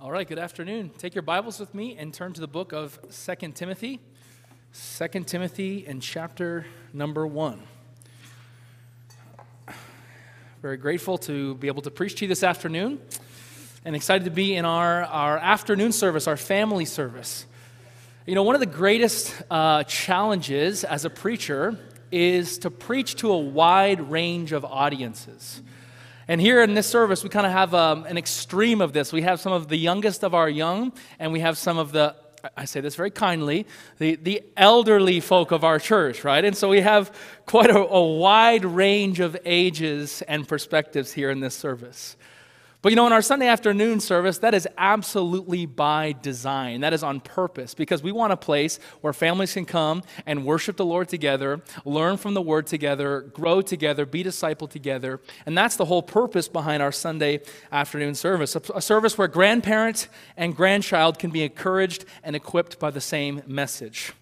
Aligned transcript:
All 0.00 0.12
right, 0.12 0.28
good 0.28 0.38
afternoon. 0.38 0.92
Take 0.96 1.16
your 1.16 1.22
Bibles 1.22 1.58
with 1.58 1.74
me 1.74 1.96
and 1.98 2.14
turn 2.14 2.32
to 2.34 2.40
the 2.40 2.46
book 2.46 2.70
of 2.72 3.00
Second 3.08 3.56
Timothy. 3.56 3.98
Second 4.70 5.26
Timothy 5.26 5.86
and 5.88 6.00
chapter 6.00 6.66
number 6.92 7.26
1. 7.26 7.60
Very 10.62 10.76
grateful 10.76 11.18
to 11.18 11.56
be 11.56 11.66
able 11.66 11.82
to 11.82 11.90
preach 11.90 12.14
to 12.14 12.26
you 12.26 12.28
this 12.28 12.44
afternoon 12.44 13.00
and 13.84 13.96
excited 13.96 14.26
to 14.26 14.30
be 14.30 14.54
in 14.54 14.64
our, 14.64 15.02
our 15.02 15.36
afternoon 15.36 15.90
service, 15.90 16.28
our 16.28 16.36
family 16.36 16.84
service. 16.84 17.44
You 18.24 18.36
know, 18.36 18.44
one 18.44 18.54
of 18.54 18.60
the 18.60 18.66
greatest 18.66 19.34
uh, 19.50 19.82
challenges 19.82 20.84
as 20.84 21.06
a 21.06 21.10
preacher 21.10 21.76
is 22.12 22.58
to 22.58 22.70
preach 22.70 23.16
to 23.16 23.32
a 23.32 23.38
wide 23.38 24.12
range 24.12 24.52
of 24.52 24.64
audiences. 24.64 25.60
And 26.30 26.42
here 26.42 26.62
in 26.62 26.74
this 26.74 26.86
service, 26.86 27.24
we 27.24 27.30
kind 27.30 27.46
of 27.46 27.52
have 27.52 27.72
um, 27.72 28.04
an 28.04 28.18
extreme 28.18 28.82
of 28.82 28.92
this. 28.92 29.14
We 29.14 29.22
have 29.22 29.40
some 29.40 29.52
of 29.52 29.68
the 29.68 29.78
youngest 29.78 30.22
of 30.22 30.34
our 30.34 30.48
young, 30.48 30.92
and 31.18 31.32
we 31.32 31.40
have 31.40 31.56
some 31.56 31.78
of 31.78 31.90
the, 31.90 32.14
I 32.54 32.66
say 32.66 32.82
this 32.82 32.96
very 32.96 33.10
kindly, 33.10 33.66
the, 33.96 34.16
the 34.16 34.42
elderly 34.54 35.20
folk 35.20 35.52
of 35.52 35.64
our 35.64 35.78
church, 35.78 36.24
right? 36.24 36.44
And 36.44 36.54
so 36.54 36.68
we 36.68 36.82
have 36.82 37.16
quite 37.46 37.70
a, 37.70 37.78
a 37.78 38.04
wide 38.04 38.66
range 38.66 39.20
of 39.20 39.38
ages 39.46 40.20
and 40.28 40.46
perspectives 40.46 41.12
here 41.12 41.30
in 41.30 41.40
this 41.40 41.54
service. 41.54 42.18
But 42.80 42.90
you 42.90 42.96
know, 42.96 43.08
in 43.08 43.12
our 43.12 43.22
Sunday 43.22 43.48
afternoon 43.48 43.98
service, 43.98 44.38
that 44.38 44.54
is 44.54 44.68
absolutely 44.78 45.66
by 45.66 46.14
design. 46.22 46.82
That 46.82 46.92
is 46.92 47.02
on 47.02 47.18
purpose 47.18 47.74
because 47.74 48.04
we 48.04 48.12
want 48.12 48.32
a 48.32 48.36
place 48.36 48.78
where 49.00 49.12
families 49.12 49.52
can 49.52 49.64
come 49.64 50.04
and 50.26 50.44
worship 50.44 50.76
the 50.76 50.84
Lord 50.84 51.08
together, 51.08 51.60
learn 51.84 52.18
from 52.18 52.34
the 52.34 52.40
Word 52.40 52.68
together, 52.68 53.22
grow 53.22 53.62
together, 53.62 54.06
be 54.06 54.22
discipled 54.22 54.70
together. 54.70 55.20
And 55.44 55.58
that's 55.58 55.74
the 55.74 55.86
whole 55.86 56.02
purpose 56.02 56.46
behind 56.46 56.80
our 56.80 56.92
Sunday 56.92 57.40
afternoon 57.72 58.14
service 58.14 58.54
a 58.54 58.80
service 58.80 59.18
where 59.18 59.28
grandparent 59.28 60.08
and 60.36 60.54
grandchild 60.54 61.18
can 61.18 61.30
be 61.30 61.42
encouraged 61.42 62.04
and 62.22 62.36
equipped 62.36 62.78
by 62.78 62.90
the 62.90 63.00
same 63.00 63.42
message. 63.46 64.12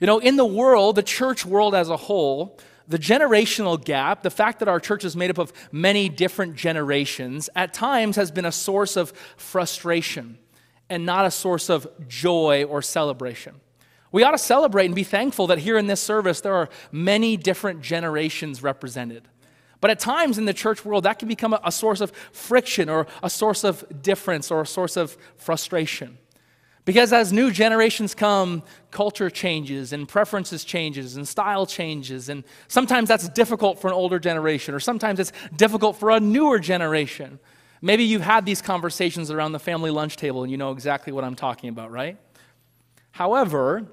You 0.00 0.06
know, 0.06 0.18
in 0.18 0.36
the 0.36 0.44
world, 0.44 0.96
the 0.96 1.02
church 1.02 1.46
world 1.46 1.74
as 1.74 1.88
a 1.88 1.96
whole, 1.96 2.58
the 2.88 2.98
generational 2.98 3.82
gap, 3.82 4.22
the 4.22 4.30
fact 4.30 4.58
that 4.58 4.68
our 4.68 4.80
church 4.80 5.04
is 5.04 5.16
made 5.16 5.30
up 5.30 5.38
of 5.38 5.52
many 5.70 6.08
different 6.08 6.56
generations, 6.56 7.48
at 7.54 7.72
times 7.72 8.16
has 8.16 8.30
been 8.30 8.44
a 8.44 8.52
source 8.52 8.96
of 8.96 9.12
frustration 9.36 10.38
and 10.90 11.06
not 11.06 11.24
a 11.24 11.30
source 11.30 11.70
of 11.70 11.86
joy 12.08 12.64
or 12.64 12.82
celebration. 12.82 13.54
We 14.12 14.24
ought 14.24 14.32
to 14.32 14.38
celebrate 14.38 14.86
and 14.86 14.94
be 14.94 15.04
thankful 15.04 15.46
that 15.46 15.58
here 15.58 15.78
in 15.78 15.86
this 15.86 16.00
service 16.00 16.42
there 16.42 16.54
are 16.54 16.68
many 16.90 17.36
different 17.36 17.80
generations 17.80 18.62
represented. 18.62 19.26
But 19.80 19.90
at 19.90 19.98
times 19.98 20.38
in 20.38 20.44
the 20.44 20.54
church 20.54 20.84
world, 20.84 21.04
that 21.04 21.18
can 21.18 21.28
become 21.28 21.54
a, 21.54 21.60
a 21.64 21.72
source 21.72 22.00
of 22.00 22.12
friction 22.32 22.88
or 22.88 23.06
a 23.22 23.30
source 23.30 23.64
of 23.64 24.02
difference 24.02 24.50
or 24.50 24.60
a 24.60 24.66
source 24.66 24.96
of 24.96 25.16
frustration. 25.36 26.18
Because 26.84 27.12
as 27.12 27.32
new 27.32 27.50
generations 27.50 28.14
come, 28.14 28.62
culture 28.90 29.30
changes 29.30 29.92
and 29.92 30.08
preferences 30.08 30.64
changes 30.64 31.16
and 31.16 31.26
style 31.26 31.64
changes 31.64 32.28
and 32.28 32.42
sometimes 32.66 33.08
that's 33.08 33.28
difficult 33.28 33.80
for 33.80 33.86
an 33.86 33.94
older 33.94 34.18
generation 34.18 34.74
or 34.74 34.80
sometimes 34.80 35.20
it's 35.20 35.32
difficult 35.54 35.96
for 35.96 36.10
a 36.10 36.18
newer 36.18 36.58
generation. 36.58 37.38
Maybe 37.80 38.04
you've 38.04 38.22
had 38.22 38.44
these 38.44 38.60
conversations 38.60 39.30
around 39.30 39.52
the 39.52 39.60
family 39.60 39.90
lunch 39.90 40.16
table 40.16 40.42
and 40.42 40.50
you 40.50 40.56
know 40.56 40.72
exactly 40.72 41.12
what 41.12 41.24
I'm 41.24 41.36
talking 41.36 41.68
about, 41.68 41.90
right? 41.90 42.16
However, 43.12 43.86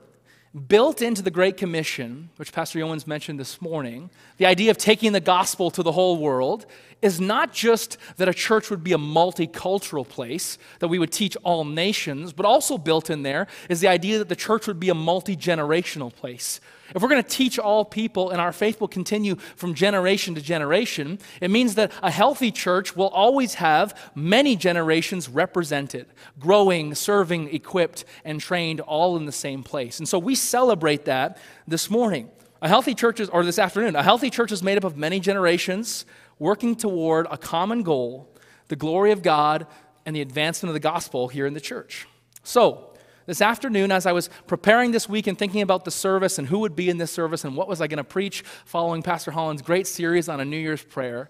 built 0.67 1.01
into 1.01 1.21
the 1.21 1.29
Great 1.29 1.57
Commission, 1.57 2.29
which 2.37 2.51
Pastor 2.51 2.83
Owens 2.83 3.05
mentioned 3.05 3.39
this 3.39 3.61
morning, 3.61 4.09
the 4.37 4.47
idea 4.47 4.71
of 4.71 4.77
taking 4.77 5.11
the 5.11 5.19
gospel 5.19 5.69
to 5.71 5.83
the 5.83 5.91
whole 5.91 6.17
world 6.17 6.65
is 7.01 7.21
not 7.21 7.53
just 7.53 7.97
that 8.17 8.27
a 8.27 8.33
church 8.33 8.69
would 8.69 8.83
be 8.83 8.91
a 8.91 8.97
multicultural 8.97 10.07
place, 10.07 10.57
that 10.79 10.87
we 10.87 10.97
would 10.97 11.11
teach 11.11 11.37
all 11.43 11.65
nations, 11.65 12.33
but 12.33 12.45
also 12.45 12.77
built 12.77 13.09
in 13.09 13.21
there 13.23 13.47
is 13.69 13.79
the 13.79 13.87
idea 13.87 14.17
that 14.17 14.29
the 14.29 14.35
church 14.35 14.65
would 14.65 14.79
be 14.79 14.89
a 14.89 14.95
multi 14.95 15.37
generational 15.37 16.13
place. 16.13 16.59
If 16.95 17.01
we're 17.01 17.09
going 17.09 17.23
to 17.23 17.29
teach 17.29 17.59
all 17.59 17.85
people 17.85 18.31
and 18.31 18.41
our 18.41 18.51
faith 18.51 18.81
will 18.81 18.87
continue 18.87 19.35
from 19.55 19.73
generation 19.73 20.35
to 20.35 20.41
generation, 20.41 21.19
it 21.41 21.51
means 21.51 21.75
that 21.75 21.91
a 22.01 22.11
healthy 22.11 22.51
church 22.51 22.95
will 22.95 23.09
always 23.09 23.55
have 23.55 23.97
many 24.15 24.55
generations 24.55 25.29
represented, 25.29 26.07
growing, 26.39 26.95
serving, 26.95 27.53
equipped, 27.53 28.05
and 28.25 28.39
trained 28.39 28.79
all 28.81 29.17
in 29.17 29.25
the 29.25 29.31
same 29.31 29.63
place. 29.63 29.99
And 29.99 30.07
so 30.07 30.17
we 30.19 30.35
celebrate 30.35 31.05
that 31.05 31.37
this 31.67 31.89
morning. 31.89 32.29
A 32.61 32.67
healthy 32.67 32.93
church 32.93 33.19
is, 33.19 33.29
or 33.29 33.45
this 33.45 33.59
afternoon, 33.59 33.95
a 33.95 34.03
healthy 34.03 34.29
church 34.29 34.51
is 34.51 34.61
made 34.61 34.77
up 34.77 34.83
of 34.83 34.97
many 34.97 35.19
generations 35.19 36.05
working 36.39 36.75
toward 36.75 37.27
a 37.29 37.37
common 37.37 37.83
goal 37.83 38.27
the 38.69 38.75
glory 38.75 39.11
of 39.11 39.21
God 39.23 39.67
and 40.05 40.15
the 40.15 40.21
advancement 40.21 40.69
of 40.69 40.73
the 40.73 40.79
gospel 40.79 41.27
here 41.27 41.45
in 41.45 41.53
the 41.53 41.59
church. 41.59 42.07
So, 42.43 42.88
this 43.29 43.43
afternoon, 43.43 43.91
as 43.91 44.07
I 44.07 44.11
was 44.11 44.27
preparing 44.47 44.89
this 44.89 45.07
week 45.07 45.27
and 45.27 45.37
thinking 45.37 45.61
about 45.61 45.85
the 45.85 45.91
service 45.91 46.39
and 46.39 46.47
who 46.47 46.57
would 46.59 46.75
be 46.75 46.89
in 46.89 46.97
this 46.97 47.11
service 47.11 47.45
and 47.45 47.55
what 47.55 47.67
was 47.67 47.79
I 47.79 47.85
going 47.85 47.99
to 47.99 48.03
preach 48.03 48.41
following 48.65 49.03
Pastor 49.03 49.29
Holland's 49.29 49.61
great 49.61 49.85
series 49.85 50.27
on 50.27 50.39
a 50.39 50.45
New 50.45 50.57
Year's 50.57 50.81
prayer, 50.81 51.29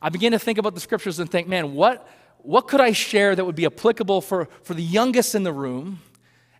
I 0.00 0.08
began 0.08 0.30
to 0.30 0.38
think 0.38 0.58
about 0.58 0.76
the 0.76 0.80
scriptures 0.80 1.18
and 1.18 1.28
think, 1.28 1.48
man, 1.48 1.74
what, 1.74 2.08
what 2.38 2.68
could 2.68 2.80
I 2.80 2.92
share 2.92 3.34
that 3.34 3.44
would 3.44 3.56
be 3.56 3.66
applicable 3.66 4.20
for, 4.20 4.48
for 4.62 4.74
the 4.74 4.84
youngest 4.84 5.34
in 5.34 5.42
the 5.42 5.52
room 5.52 5.98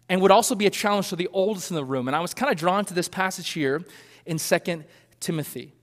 and 0.08 0.20
would 0.20 0.32
also 0.32 0.56
be 0.56 0.66
a 0.66 0.70
challenge 0.70 1.10
to 1.10 1.16
the 1.16 1.28
oldest 1.32 1.70
in 1.70 1.76
the 1.76 1.84
room? 1.84 2.08
And 2.08 2.16
I 2.16 2.20
was 2.20 2.34
kind 2.34 2.50
of 2.50 2.58
drawn 2.58 2.84
to 2.86 2.92
this 2.92 3.08
passage 3.08 3.50
here 3.50 3.84
in 4.26 4.38
2 4.38 4.82
Timothy. 5.20 5.74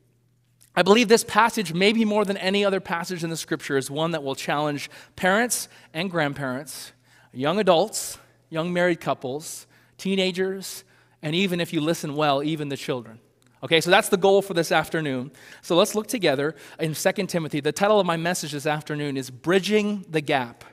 I 0.76 0.82
believe 0.82 1.08
this 1.08 1.24
passage, 1.24 1.74
maybe 1.74 2.04
more 2.04 2.26
than 2.26 2.36
any 2.36 2.66
other 2.66 2.82
passage 2.82 3.24
in 3.24 3.30
the 3.30 3.38
scripture, 3.38 3.78
is 3.78 3.90
one 3.90 4.12
that 4.12 4.24
will 4.24 4.36
challenge 4.36 4.90
parents 5.16 5.70
and 5.94 6.12
grandparents, 6.12 6.92
young 7.32 7.62
adults, 7.62 8.18
young 8.50 8.74
married 8.74 9.00
couples, 9.00 9.68
teenagers, 9.98 10.84
and 11.22 11.36
even 11.36 11.60
if 11.60 11.74
you 11.74 11.82
listen 11.82 12.16
well, 12.16 12.44
even 12.44 12.70
the 12.70 12.78
children. 12.78 13.20
Okay, 13.62 13.82
so 13.82 13.90
that's 13.90 14.08
the 14.10 14.18
goal 14.18 14.42
for 14.42 14.54
this 14.54 14.72
afternoon. 14.72 15.32
So 15.62 15.76
let's 15.76 15.94
look 15.94 16.08
together 16.08 16.56
in 16.80 16.94
2 16.94 17.12
Timothy. 17.28 17.60
The 17.60 17.74
title 17.74 18.00
of 18.00 18.06
my 18.06 18.16
message 18.16 18.54
this 18.54 18.66
afternoon 18.66 19.18
is 19.18 19.30
Bridging 19.30 20.06
the 20.10 20.22
Gap 20.22 20.64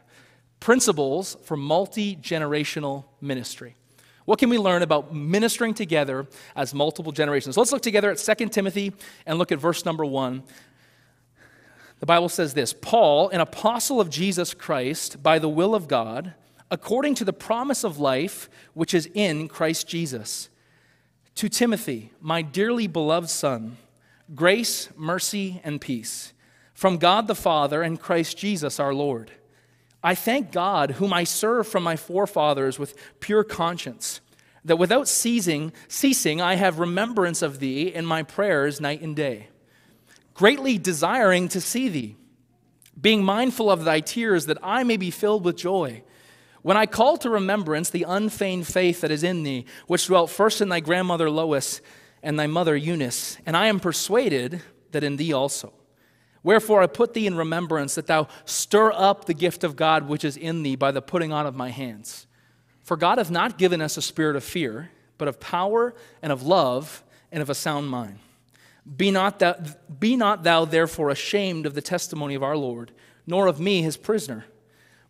Principles 0.60 1.36
for 1.42 1.56
Multi 1.56 2.14
Generational 2.16 3.04
Ministry. 3.20 3.74
What 4.24 4.38
can 4.38 4.50
we 4.50 4.58
learn 4.58 4.82
about 4.82 5.14
ministering 5.14 5.74
together 5.74 6.26
as 6.54 6.74
multiple 6.74 7.12
generations? 7.12 7.56
Let's 7.56 7.72
look 7.72 7.82
together 7.82 8.10
at 8.10 8.18
2 8.18 8.48
Timothy 8.48 8.92
and 9.24 9.38
look 9.38 9.50
at 9.52 9.58
verse 9.58 9.84
number 9.84 10.04
1. 10.04 10.42
The 11.98 12.06
Bible 12.06 12.28
says 12.28 12.54
this 12.54 12.72
Paul, 12.72 13.30
an 13.30 13.40
apostle 13.40 14.00
of 14.00 14.10
Jesus 14.10 14.54
Christ, 14.54 15.22
by 15.22 15.38
the 15.38 15.48
will 15.48 15.74
of 15.74 15.88
God, 15.88 16.34
according 16.70 17.14
to 17.16 17.24
the 17.24 17.32
promise 17.32 17.84
of 17.84 17.98
life 17.98 18.48
which 18.74 18.94
is 18.94 19.08
in 19.14 19.48
Christ 19.48 19.86
Jesus. 19.86 20.48
To 21.36 21.48
Timothy, 21.48 22.12
my 22.20 22.42
dearly 22.42 22.86
beloved 22.86 23.28
son, 23.28 23.76
grace, 24.34 24.88
mercy, 24.96 25.60
and 25.64 25.80
peace 25.80 26.32
from 26.76 26.98
God 26.98 27.26
the 27.26 27.34
Father 27.34 27.82
and 27.82 27.98
Christ 27.98 28.36
Jesus 28.36 28.78
our 28.78 28.92
Lord. 28.92 29.30
I 30.02 30.14
thank 30.14 30.52
God, 30.52 30.92
whom 30.92 31.12
I 31.12 31.24
serve 31.24 31.66
from 31.66 31.82
my 31.82 31.96
forefathers 31.96 32.78
with 32.78 32.94
pure 33.18 33.44
conscience, 33.44 34.20
that 34.64 34.76
without 34.76 35.08
ceasing, 35.08 35.72
ceasing 35.88 36.40
I 36.40 36.56
have 36.56 36.78
remembrance 36.78 37.40
of 37.40 37.60
thee 37.60 37.94
in 37.94 38.04
my 38.04 38.22
prayers 38.22 38.80
night 38.80 39.00
and 39.00 39.16
day, 39.16 39.48
greatly 40.34 40.76
desiring 40.76 41.48
to 41.48 41.60
see 41.60 41.88
thee, 41.88 42.16
being 43.00 43.24
mindful 43.24 43.70
of 43.70 43.84
thy 43.84 44.00
tears, 44.00 44.46
that 44.46 44.58
I 44.62 44.84
may 44.84 44.96
be 44.96 45.10
filled 45.10 45.44
with 45.44 45.56
joy. 45.56 46.02
When 46.66 46.76
I 46.76 46.86
call 46.86 47.16
to 47.18 47.30
remembrance 47.30 47.90
the 47.90 48.06
unfeigned 48.08 48.66
faith 48.66 49.02
that 49.02 49.12
is 49.12 49.22
in 49.22 49.44
thee, 49.44 49.66
which 49.86 50.08
dwelt 50.08 50.30
first 50.30 50.60
in 50.60 50.68
thy 50.68 50.80
grandmother 50.80 51.30
Lois 51.30 51.80
and 52.24 52.36
thy 52.36 52.48
mother 52.48 52.76
Eunice, 52.76 53.38
and 53.46 53.56
I 53.56 53.66
am 53.66 53.78
persuaded 53.78 54.62
that 54.90 55.04
in 55.04 55.14
thee 55.14 55.32
also. 55.32 55.72
Wherefore 56.42 56.82
I 56.82 56.88
put 56.88 57.14
thee 57.14 57.28
in 57.28 57.36
remembrance 57.36 57.94
that 57.94 58.08
thou 58.08 58.26
stir 58.46 58.90
up 58.90 59.26
the 59.26 59.32
gift 59.32 59.62
of 59.62 59.76
God 59.76 60.08
which 60.08 60.24
is 60.24 60.36
in 60.36 60.64
thee 60.64 60.74
by 60.74 60.90
the 60.90 61.00
putting 61.00 61.32
on 61.32 61.46
of 61.46 61.54
my 61.54 61.68
hands. 61.68 62.26
For 62.82 62.96
God 62.96 63.18
hath 63.18 63.30
not 63.30 63.58
given 63.58 63.80
us 63.80 63.96
a 63.96 64.02
spirit 64.02 64.34
of 64.34 64.42
fear, 64.42 64.90
but 65.18 65.28
of 65.28 65.38
power 65.38 65.94
and 66.20 66.32
of 66.32 66.42
love 66.42 67.04
and 67.30 67.42
of 67.42 67.48
a 67.48 67.54
sound 67.54 67.90
mind. 67.90 68.18
Be 68.96 69.12
not, 69.12 69.38
thou, 69.38 69.54
be 70.00 70.16
not 70.16 70.42
thou 70.42 70.64
therefore 70.64 71.10
ashamed 71.10 71.64
of 71.64 71.74
the 71.74 71.80
testimony 71.80 72.34
of 72.34 72.42
our 72.42 72.56
Lord, 72.56 72.90
nor 73.24 73.46
of 73.46 73.60
me 73.60 73.82
his 73.82 73.96
prisoner, 73.96 74.46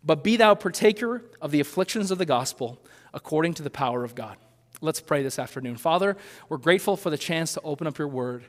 but 0.07 0.23
be 0.23 0.37
thou 0.37 0.55
partaker 0.55 1.21
of 1.41 1.51
the 1.51 1.59
afflictions 1.59 2.09
of 2.09 2.17
the 2.17 2.25
gospel 2.25 2.81
according 3.13 3.53
to 3.55 3.63
the 3.63 3.69
power 3.69 4.05
of 4.05 4.15
God. 4.15 4.37
Let's 4.79 5.01
pray 5.01 5.21
this 5.21 5.37
afternoon. 5.37 5.75
Father, 5.75 6.15
we're 6.47 6.57
grateful 6.57 6.95
for 6.95 7.09
the 7.09 7.17
chance 7.17 7.53
to 7.53 7.61
open 7.61 7.87
up 7.87 7.97
your 7.97 8.07
word. 8.07 8.45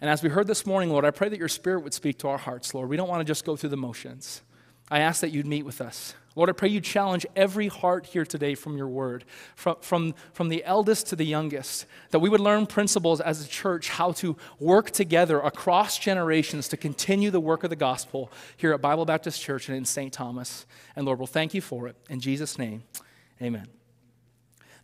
And 0.00 0.08
as 0.08 0.22
we 0.22 0.30
heard 0.30 0.46
this 0.46 0.64
morning, 0.64 0.90
Lord, 0.90 1.04
I 1.04 1.10
pray 1.10 1.28
that 1.28 1.38
your 1.38 1.48
spirit 1.48 1.80
would 1.84 1.92
speak 1.92 2.18
to 2.18 2.28
our 2.28 2.38
hearts, 2.38 2.72
Lord. 2.72 2.88
We 2.88 2.96
don't 2.96 3.08
want 3.08 3.20
to 3.20 3.24
just 3.24 3.44
go 3.44 3.56
through 3.56 3.70
the 3.70 3.76
motions. 3.76 4.40
I 4.90 5.00
ask 5.00 5.20
that 5.20 5.30
you'd 5.30 5.46
meet 5.46 5.64
with 5.64 5.80
us. 5.80 6.14
Lord, 6.36 6.50
I 6.50 6.52
pray 6.52 6.68
you 6.68 6.82
challenge 6.82 7.26
every 7.34 7.68
heart 7.68 8.06
here 8.06 8.26
today 8.26 8.54
from 8.54 8.76
your 8.76 8.88
word, 8.88 9.24
from, 9.56 9.76
from, 9.80 10.14
from 10.34 10.50
the 10.50 10.62
eldest 10.64 11.06
to 11.08 11.16
the 11.16 11.24
youngest, 11.24 11.86
that 12.10 12.18
we 12.18 12.28
would 12.28 12.40
learn 12.40 12.66
principles 12.66 13.22
as 13.22 13.44
a 13.44 13.48
church 13.48 13.88
how 13.88 14.12
to 14.12 14.36
work 14.60 14.90
together 14.90 15.40
across 15.40 15.98
generations 15.98 16.68
to 16.68 16.76
continue 16.76 17.30
the 17.30 17.40
work 17.40 17.64
of 17.64 17.70
the 17.70 17.76
gospel 17.76 18.30
here 18.58 18.74
at 18.74 18.82
Bible 18.82 19.06
Baptist 19.06 19.40
Church 19.40 19.68
and 19.68 19.78
in 19.78 19.86
St. 19.86 20.12
Thomas. 20.12 20.66
And 20.94 21.06
Lord, 21.06 21.18
we'll 21.18 21.26
thank 21.26 21.54
you 21.54 21.62
for 21.62 21.88
it. 21.88 21.96
In 22.10 22.20
Jesus' 22.20 22.58
name, 22.58 22.84
amen. 23.40 23.66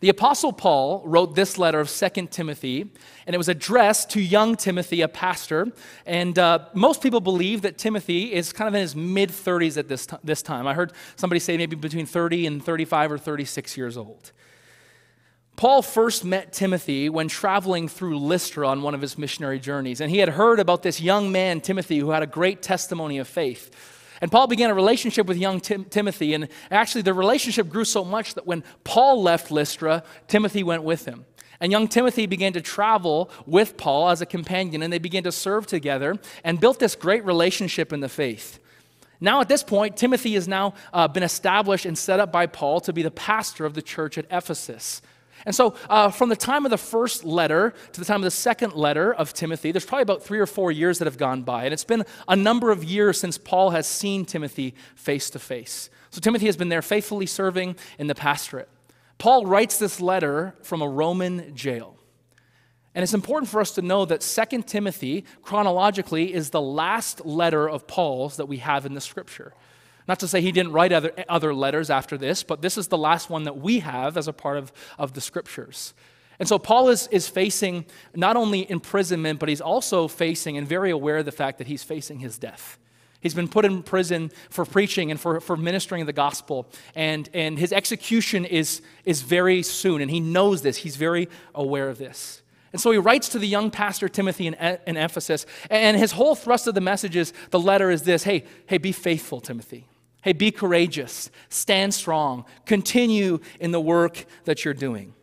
The 0.03 0.09
Apostle 0.09 0.53
Paul 0.53 1.01
wrote 1.05 1.37
this 1.37 1.59
letter 1.59 1.79
of 1.79 1.89
2 1.89 2.27
Timothy, 2.27 2.91
and 3.25 3.35
it 3.35 3.39
was 3.39 3.49
addressed 3.49 4.11
to 4.11 4.21
young 4.21 4.57
Timothy, 4.57 5.01
a 5.01 5.07
pastor. 5.07 5.69
And 6.05 6.37
uh, 6.41 6.67
most 6.75 7.01
people 7.01 7.21
believe 7.21 7.63
that 7.63 7.79
Timothy 7.79 8.33
is 8.33 8.53
kind 8.53 8.67
of 8.67 8.75
in 8.75 8.81
his 8.81 8.97
mid 8.97 9.31
30s 9.31 9.79
at 9.79 9.87
this, 9.87 10.07
t- 10.07 10.17
this 10.25 10.43
time. 10.43 10.67
I 10.67 10.75
heard 10.75 10.93
somebody 11.15 11.39
say 11.39 11.57
maybe 11.57 11.77
between 11.77 12.07
30 12.07 12.49
and 12.49 12.65
35 12.65 13.13
or 13.13 13.19
36 13.19 13.77
years 13.77 13.97
old. 13.97 14.33
Paul 15.55 15.83
first 15.83 16.25
met 16.25 16.53
Timothy 16.53 17.09
when 17.09 17.29
traveling 17.29 17.87
through 17.87 18.19
Lystra 18.19 18.67
on 18.67 18.83
one 18.83 18.97
of 18.97 19.01
his 19.01 19.17
missionary 19.17 19.61
journeys, 19.61 20.01
and 20.01 20.11
he 20.11 20.19
had 20.19 20.31
heard 20.31 20.59
about 20.59 20.83
this 20.83 21.01
young 21.01 21.31
man, 21.31 21.61
Timothy, 21.61 22.01
who 22.01 22.11
had 22.11 22.25
a 22.25 22.27
great 22.27 22.61
testimony 22.61 23.19
of 23.19 23.29
faith. 23.29 23.71
And 24.23 24.31
Paul 24.31 24.47
began 24.47 24.71
a 24.71 24.75
relationship 24.75 25.27
with 25.27 25.37
young 25.37 25.61
Tim- 25.61 25.85
Timothy. 25.85 26.33
And 26.33 26.49
actually, 26.71 27.03
the 27.03 27.13
relationship 27.13 27.69
grew 27.69 27.85
so 27.85 28.05
much 28.05 28.35
that 28.35 28.47
when 28.47 28.63
Paul 28.85 29.21
left 29.21 29.51
Lystra, 29.51 30.05
Timothy 30.29 30.63
went 30.63 30.85
with 30.85 31.05
him. 31.05 31.27
And 31.61 31.71
young 31.71 31.89
Timothy 31.89 32.27
began 32.27 32.53
to 32.55 32.61
travel 32.61 33.31
with 33.47 33.77
Paul 33.77 34.11
as 34.11 34.21
a 34.21 34.27
companion, 34.27 34.83
and 34.83 34.93
they 34.93 34.99
began 34.99 35.25
to 35.25 35.33
serve 35.33 35.67
together 35.67 36.19
and 36.45 36.61
built 36.61 36.79
this 36.79 36.95
great 36.95 37.25
relationship 37.25 37.93
in 37.93 38.01
the 38.01 38.09
faith. 38.09 38.61
Now, 39.21 39.41
at 39.41 39.49
this 39.49 39.63
point, 39.63 39.97
Timothy 39.97 40.35
has 40.35 40.49
now 40.49 40.75
uh, 40.93 41.07
been 41.09 41.23
established 41.23 41.85
and 41.85 41.97
set 41.99 42.19
up 42.19 42.33
by 42.33 42.47
Paul 42.47 42.81
to 42.81 42.93
be 42.93 43.03
the 43.03 43.11
pastor 43.11 43.65
of 43.65 43.75
the 43.75 43.83
church 43.83 44.19
at 44.19 44.27
Ephesus. 44.31 45.03
And 45.45 45.55
so, 45.55 45.75
uh, 45.91 46.11
from 46.11 46.29
the 46.29 46.37
time 46.37 46.65
of 46.65 46.71
the 46.71 46.79
first 46.79 47.25
letter 47.25 47.75
to 47.93 48.01
the 48.01 48.07
time 48.07 48.21
of 48.21 48.25
the 48.25 48.31
second 48.31 48.75
letter 48.75 49.13
of 49.13 49.33
Timothy, 49.33 49.73
there's 49.73 49.85
probably 49.85 50.03
about 50.03 50.23
three 50.23 50.39
or 50.39 50.47
four 50.47 50.71
years 50.71 50.99
that 50.99 51.07
have 51.07 51.19
gone 51.19 51.43
by. 51.43 51.65
And 51.65 51.73
it's 51.73 51.85
been 51.85 52.05
a 52.29 52.37
number 52.37 52.71
of 52.71 52.85
years 52.85 53.19
since 53.19 53.39
Paul 53.39 53.71
has 53.71 53.87
seen 53.87 54.25
Timothy 54.25 54.75
face 54.95 55.31
to 55.31 55.39
face. 55.39 55.91
So, 56.11 56.21
Timothy 56.21 56.47
has 56.47 56.57
been 56.57 56.69
there 56.69 56.83
faithfully 56.83 57.27
serving 57.27 57.77
in 57.99 58.07
the 58.07 58.15
pastorate. 58.15 58.69
Paul 59.19 59.47
writes 59.47 59.79
this 59.79 60.01
letter 60.01 60.55
from 60.63 60.83
a 60.83 60.89
Roman 60.89 61.55
jail. 61.55 61.97
And 62.95 63.03
it's 63.03 63.15
important 63.15 63.51
for 63.51 63.61
us 63.61 63.73
to 63.73 63.83
know 63.83 64.05
that 64.05 64.21
2 64.21 64.63
Timothy, 64.63 65.25
chronologically, 65.43 66.35
is 66.35 66.51
the 66.51 66.61
last 66.61 67.25
letter 67.25 67.69
of 67.69 67.87
Paul's 67.87 68.37
that 68.37 68.47
we 68.47 68.59
have 68.59 68.85
in 68.85 68.95
the 68.95 69.01
scripture. 69.01 69.55
Not 70.09 70.21
to 70.21 70.29
say 70.29 70.41
he 70.41 70.53
didn't 70.53 70.73
write 70.73 70.93
other, 70.93 71.13
other 71.29 71.55
letters 71.55 71.91
after 71.91 72.19
this, 72.19 72.43
but 72.43 72.61
this 72.61 72.77
is 72.77 72.89
the 72.89 72.99
last 72.99 73.31
one 73.31 73.45
that 73.45 73.59
we 73.59 73.81
have 73.81 74.17
as 74.17 74.29
a 74.29 74.33
part 74.33 74.59
of, 74.59 74.73
of 74.99 75.13
the 75.13 75.21
scriptures. 75.21 75.95
And 76.39 76.49
so 76.49 76.59
Paul 76.59 76.89
is, 76.89 77.07
is 77.09 77.29
facing 77.29 77.85
not 78.15 78.37
only 78.37 78.69
imprisonment, 78.69 79.39
but 79.39 79.49
he's 79.49 79.61
also 79.61 80.09
facing 80.09 80.57
and 80.57 80.67
very 80.67 80.91
aware 80.91 81.19
of 81.19 81.25
the 81.25 81.33
fact 81.33 81.59
that 81.59 81.69
he's 81.69 81.85
facing 81.85 82.19
his 82.19 82.39
death. 82.39 82.79
He's 83.21 83.35
been 83.35 83.47
put 83.47 83.65
in 83.65 83.85
prison 83.85 84.33
for 84.51 84.65
preaching 84.65 85.13
and 85.13 85.21
for, 85.21 85.41
for 85.41 85.57
ministering 85.57 86.07
the 86.07 86.13
gospel. 86.13 86.69
And, 86.97 87.31
and 87.33 87.57
his 87.57 87.73
execution 87.73 88.45
is, 88.45 88.83
is 89.05 89.23
very 89.23 89.63
soon, 89.63 90.03
and 90.03 90.11
he 90.11 90.19
knows 90.19 90.63
this. 90.63 90.79
He's 90.79 90.97
very 90.97 91.29
aware 91.55 91.89
of 91.89 91.99
this. 91.99 92.43
And 92.73 92.81
so 92.81 92.91
he 92.91 92.99
writes 92.99 93.29
to 93.31 93.39
the 93.39 93.47
young 93.47 93.71
pastor 93.71 94.09
Timothy 94.09 94.49
in, 94.49 94.55
in 94.87 94.97
Ephesus, 94.97 95.47
and 95.71 95.97
his 95.97 96.11
whole 96.13 96.35
thrust 96.35 96.67
of 96.67 96.75
the 96.75 96.81
message 96.81 97.15
is 97.15 97.33
the 97.51 97.61
letter 97.61 97.91
is 97.91 98.03
this 98.03 98.25
hey, 98.25 98.45
hey, 98.67 98.79
be 98.79 98.93
faithful, 98.93 99.41
Timothy. 99.41 99.87
Hey, 100.23 100.33
be 100.33 100.51
courageous, 100.51 101.31
stand 101.49 101.93
strong, 101.93 102.45
continue 102.65 103.41
in 103.61 103.73
the 103.73 103.81
work 103.81 104.25
that 104.45 104.65
you're 104.65 104.73
doing. 104.73 105.15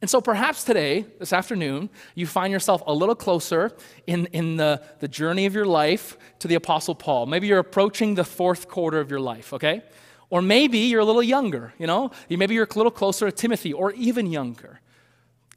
And 0.00 0.10
so 0.10 0.20
perhaps 0.20 0.64
today, 0.64 1.06
this 1.18 1.32
afternoon, 1.32 1.88
you 2.14 2.26
find 2.26 2.52
yourself 2.52 2.82
a 2.86 2.92
little 2.92 3.14
closer 3.14 3.72
in, 4.06 4.26
in 4.26 4.56
the, 4.56 4.82
the 5.00 5.08
journey 5.08 5.46
of 5.46 5.54
your 5.54 5.64
life 5.64 6.18
to 6.40 6.46
the 6.46 6.56
Apostle 6.56 6.94
Paul. 6.94 7.26
Maybe 7.26 7.46
you're 7.46 7.58
approaching 7.58 8.14
the 8.14 8.24
fourth 8.24 8.68
quarter 8.68 9.00
of 9.00 9.10
your 9.10 9.20
life, 9.20 9.52
okay? 9.54 9.82
Or 10.30 10.42
maybe 10.42 10.78
you're 10.78 11.00
a 11.00 11.04
little 11.04 11.22
younger, 11.22 11.72
you 11.78 11.86
know? 11.86 12.10
Maybe 12.28 12.54
you're 12.54 12.68
a 12.70 12.76
little 12.76 12.92
closer 12.92 13.30
to 13.30 13.32
Timothy 13.32 13.72
or 13.72 13.92
even 13.92 14.26
younger. 14.26 14.80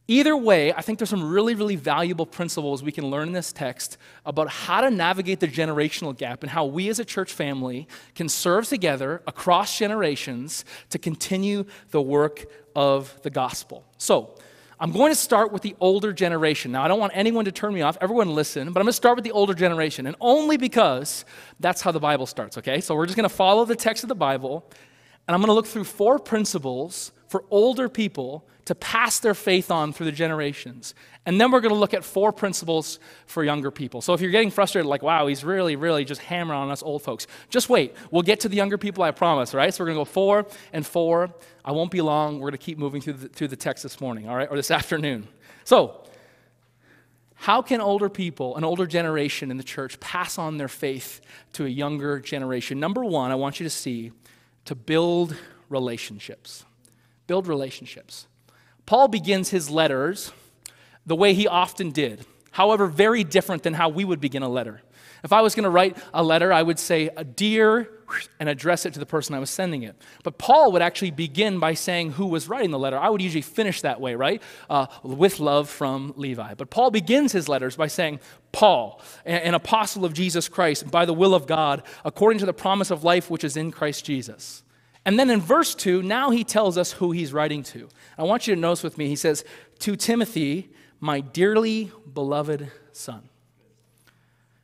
Either 0.09 0.38
way, 0.38 0.71
I 0.71 0.81
think 0.81 1.00
there's 1.00 1.09
some 1.09 1.30
really, 1.30 1.54
really 1.54 1.75
valuable 1.75 2.25
principles 2.25 2.81
we 2.81 2.94
can 2.94 3.07
learn 3.07 3.27
in 3.27 3.33
this 3.33 3.51
text 3.51 3.98
about 4.25 4.48
how 4.48 4.80
to 4.80 4.89
navigate 4.89 5.42
the 5.42 5.50
generational 5.50 6.18
gap 6.18 6.44
and 6.44 6.50
how 6.50 6.65
we 6.65 6.88
as 6.88 7.00
a 7.00 7.06
church 7.06 7.33
family 7.33 7.89
can 8.15 8.30
serve 8.30 8.68
together 8.68 9.21
across 9.27 9.77
generations 9.77 10.63
to 10.92 10.98
continue 10.98 11.65
the 11.92 12.01
work 12.01 12.45
of 12.74 13.21
the 13.24 13.30
gospel. 13.30 13.83
So, 13.98 14.36
I'm 14.80 14.92
going 14.92 15.12
to 15.12 15.15
start 15.15 15.51
with 15.51 15.63
the 15.63 15.75
older 15.80 16.13
generation. 16.13 16.71
Now, 16.71 16.83
I 16.83 16.88
don't 16.88 17.00
want 17.00 17.12
anyone 17.15 17.45
to 17.45 17.51
turn 17.51 17.74
me 17.74 17.81
off. 17.81 17.98
Everyone 18.00 18.36
listen, 18.36 18.71
but 18.71 18.80
I'm 18.80 18.86
going 18.86 18.92
to 18.92 18.94
start 18.94 19.15
with 19.15 19.25
the 19.25 19.31
older 19.31 19.56
generation, 19.56 20.06
and 20.06 20.15
only 20.21 20.56
because 20.56 21.25
that's 21.59 21.81
how 21.81 21.92
the 21.92 22.00
Bible 22.00 22.27
starts, 22.27 22.59
okay? 22.59 22.80
So, 22.80 22.95
we're 22.95 23.07
just 23.07 23.18
going 23.18 23.27
to 23.27 23.36
follow 23.36 23.65
the 23.65 23.75
text 23.75 24.04
of 24.04 24.07
the 24.09 24.15
Bible, 24.15 24.63
and 25.27 25.36
I'm 25.36 25.42
going 25.42 25.50
to 25.50 25.54
look 25.54 25.65
through 25.65 25.83
four 25.83 26.18
principles 26.18 27.12
for 27.28 27.44
older 27.50 27.90
people 27.90 28.48
to 28.66 28.76
pass 28.76 29.20
their 29.20 29.34
faith 29.34 29.72
on 29.72 29.94
through 29.94 30.06
the 30.08 30.12
generations. 30.12 30.94
And 31.26 31.40
then 31.40 31.52
we're 31.52 31.62
going 31.62 31.74
to 31.74 31.80
look 31.80 31.94
at 31.94 32.04
four 32.04 32.34
principles 32.34 33.00
for 33.26 33.44
younger 33.44 33.72
people. 33.72 34.02
So 34.02 34.14
if 34.14 34.20
you're 34.20 34.32
getting 34.32 34.52
frustrated, 34.52 34.88
like, 34.88 35.02
wow, 35.02 35.28
he's 35.28 35.44
really, 35.46 35.78
really 35.78 36.04
just 36.04 36.20
hammering 36.22 36.60
on 36.60 36.70
us 36.70 36.84
old 36.84 37.02
folks, 37.02 37.28
just 37.50 37.70
wait. 37.70 37.96
We'll 38.12 38.24
get 38.24 38.42
to 38.42 38.50
the 38.50 38.58
younger 38.58 38.78
people, 38.78 39.04
I 39.04 39.12
promise, 39.12 39.54
right? 39.54 39.74
So 39.74 39.84
we're 39.84 39.94
going 39.94 39.98
to 39.98 40.02
go 40.02 40.06
four 40.06 40.48
and 40.74 40.86
four. 40.86 41.34
I 41.64 41.72
won't 41.72 41.92
be 41.92 42.02
long. 42.02 42.36
We're 42.36 42.50
going 42.50 42.60
to 42.60 42.66
keep 42.66 42.78
moving 42.78 43.02
through 43.02 43.14
the, 43.14 43.30
through 43.30 43.48
the 43.48 43.56
text 43.56 43.84
this 43.84 44.02
morning, 44.02 44.28
all 44.28 44.36
right, 44.36 44.50
or 44.52 44.58
this 44.58 44.72
afternoon. 44.80 45.28
So, 45.64 46.04
how 47.40 47.62
can 47.62 47.82
older 47.82 48.10
people, 48.10 48.58
an 48.58 48.64
older 48.64 48.88
generation 48.88 49.52
in 49.52 49.58
the 49.58 49.64
church, 49.64 50.00
pass 50.00 50.40
on 50.40 50.58
their 50.58 50.68
faith 50.68 51.22
to 51.54 51.66
a 51.66 51.70
younger 51.70 52.20
generation? 52.20 52.80
Number 52.80 53.06
one, 53.06 53.32
I 53.32 53.36
want 53.36 53.60
you 53.60 53.64
to 53.64 53.70
see 53.70 54.12
to 54.66 54.74
build 54.74 55.38
relationships. 55.70 56.66
Build 57.28 57.48
relationships. 57.48 58.28
Paul 58.86 59.10
begins 59.10 59.50
his 59.50 59.70
letters 59.70 60.32
the 61.06 61.16
way 61.16 61.34
he 61.34 61.48
often 61.48 61.92
did, 61.92 62.26
however, 62.52 62.88
very 62.88 63.24
different 63.24 63.64
than 63.64 63.74
how 63.74 63.90
we 63.90 64.06
would 64.06 64.20
begin 64.20 64.44
a 64.44 64.50
letter. 64.50 64.82
If 65.24 65.34
I 65.34 65.42
was 65.42 65.56
going 65.56 65.64
to 65.64 65.70
write 65.70 65.98
a 66.14 66.24
letter, 66.24 66.54
I 66.54 66.64
would 66.64 66.80
say, 66.80 67.10
a 67.16 67.24
dear, 67.24 67.90
and 68.40 68.48
address 68.48 68.86
it 68.86 68.94
to 68.94 69.00
the 69.00 69.06
person 69.06 69.36
I 69.36 69.40
was 69.40 69.50
sending 69.50 69.84
it. 69.84 69.96
But 70.24 70.38
Paul 70.38 70.72
would 70.72 70.82
actually 70.82 71.12
begin 71.12 71.60
by 71.60 71.74
saying 71.74 72.12
who 72.14 72.28
was 72.28 72.48
writing 72.48 72.72
the 72.72 72.80
letter. 72.80 72.98
I 72.98 73.10
would 73.10 73.22
usually 73.22 73.42
finish 73.42 73.82
that 73.82 74.00
way, 74.00 74.16
right? 74.16 74.42
Uh, 74.70 74.88
with 75.04 75.40
love 75.40 75.70
from 75.70 76.14
Levi. 76.16 76.54
But 76.54 76.70
Paul 76.70 76.92
begins 76.92 77.32
his 77.32 77.50
letters 77.50 77.76
by 77.76 77.88
saying, 77.88 78.20
Paul, 78.52 79.02
an 79.26 79.54
apostle 79.54 80.06
of 80.06 80.14
Jesus 80.14 80.48
Christ, 80.48 80.90
by 80.90 81.06
the 81.06 81.14
will 81.14 81.36
of 81.36 81.48
God, 81.48 81.84
according 82.06 82.40
to 82.40 82.46
the 82.46 82.54
promise 82.54 82.92
of 82.92 83.04
life 83.04 83.30
which 83.30 83.44
is 83.44 83.58
in 83.58 83.72
Christ 83.72 84.06
Jesus. 84.06 84.64
And 85.07 85.18
then 85.18 85.30
in 85.30 85.39
verse 85.39 85.74
2, 85.74 86.04
now 86.04 86.31
he 86.31 86.44
tells 86.44 86.78
us 86.78 86.92
who 86.92 87.14
he's 87.14 87.31
writing 87.31 87.64
to. 87.64 87.87
I 88.18 88.23
want 88.23 88.45
you 88.45 88.54
to 88.54 88.59
notice 88.59 88.83
with 88.83 88.97
me, 88.97 89.07
he 89.07 89.16
says, 89.16 89.45
To 89.80 89.95
Timothy, 89.95 90.69
my 90.99 91.21
dearly 91.21 91.94
beloved 92.14 92.69
son. 92.92 93.30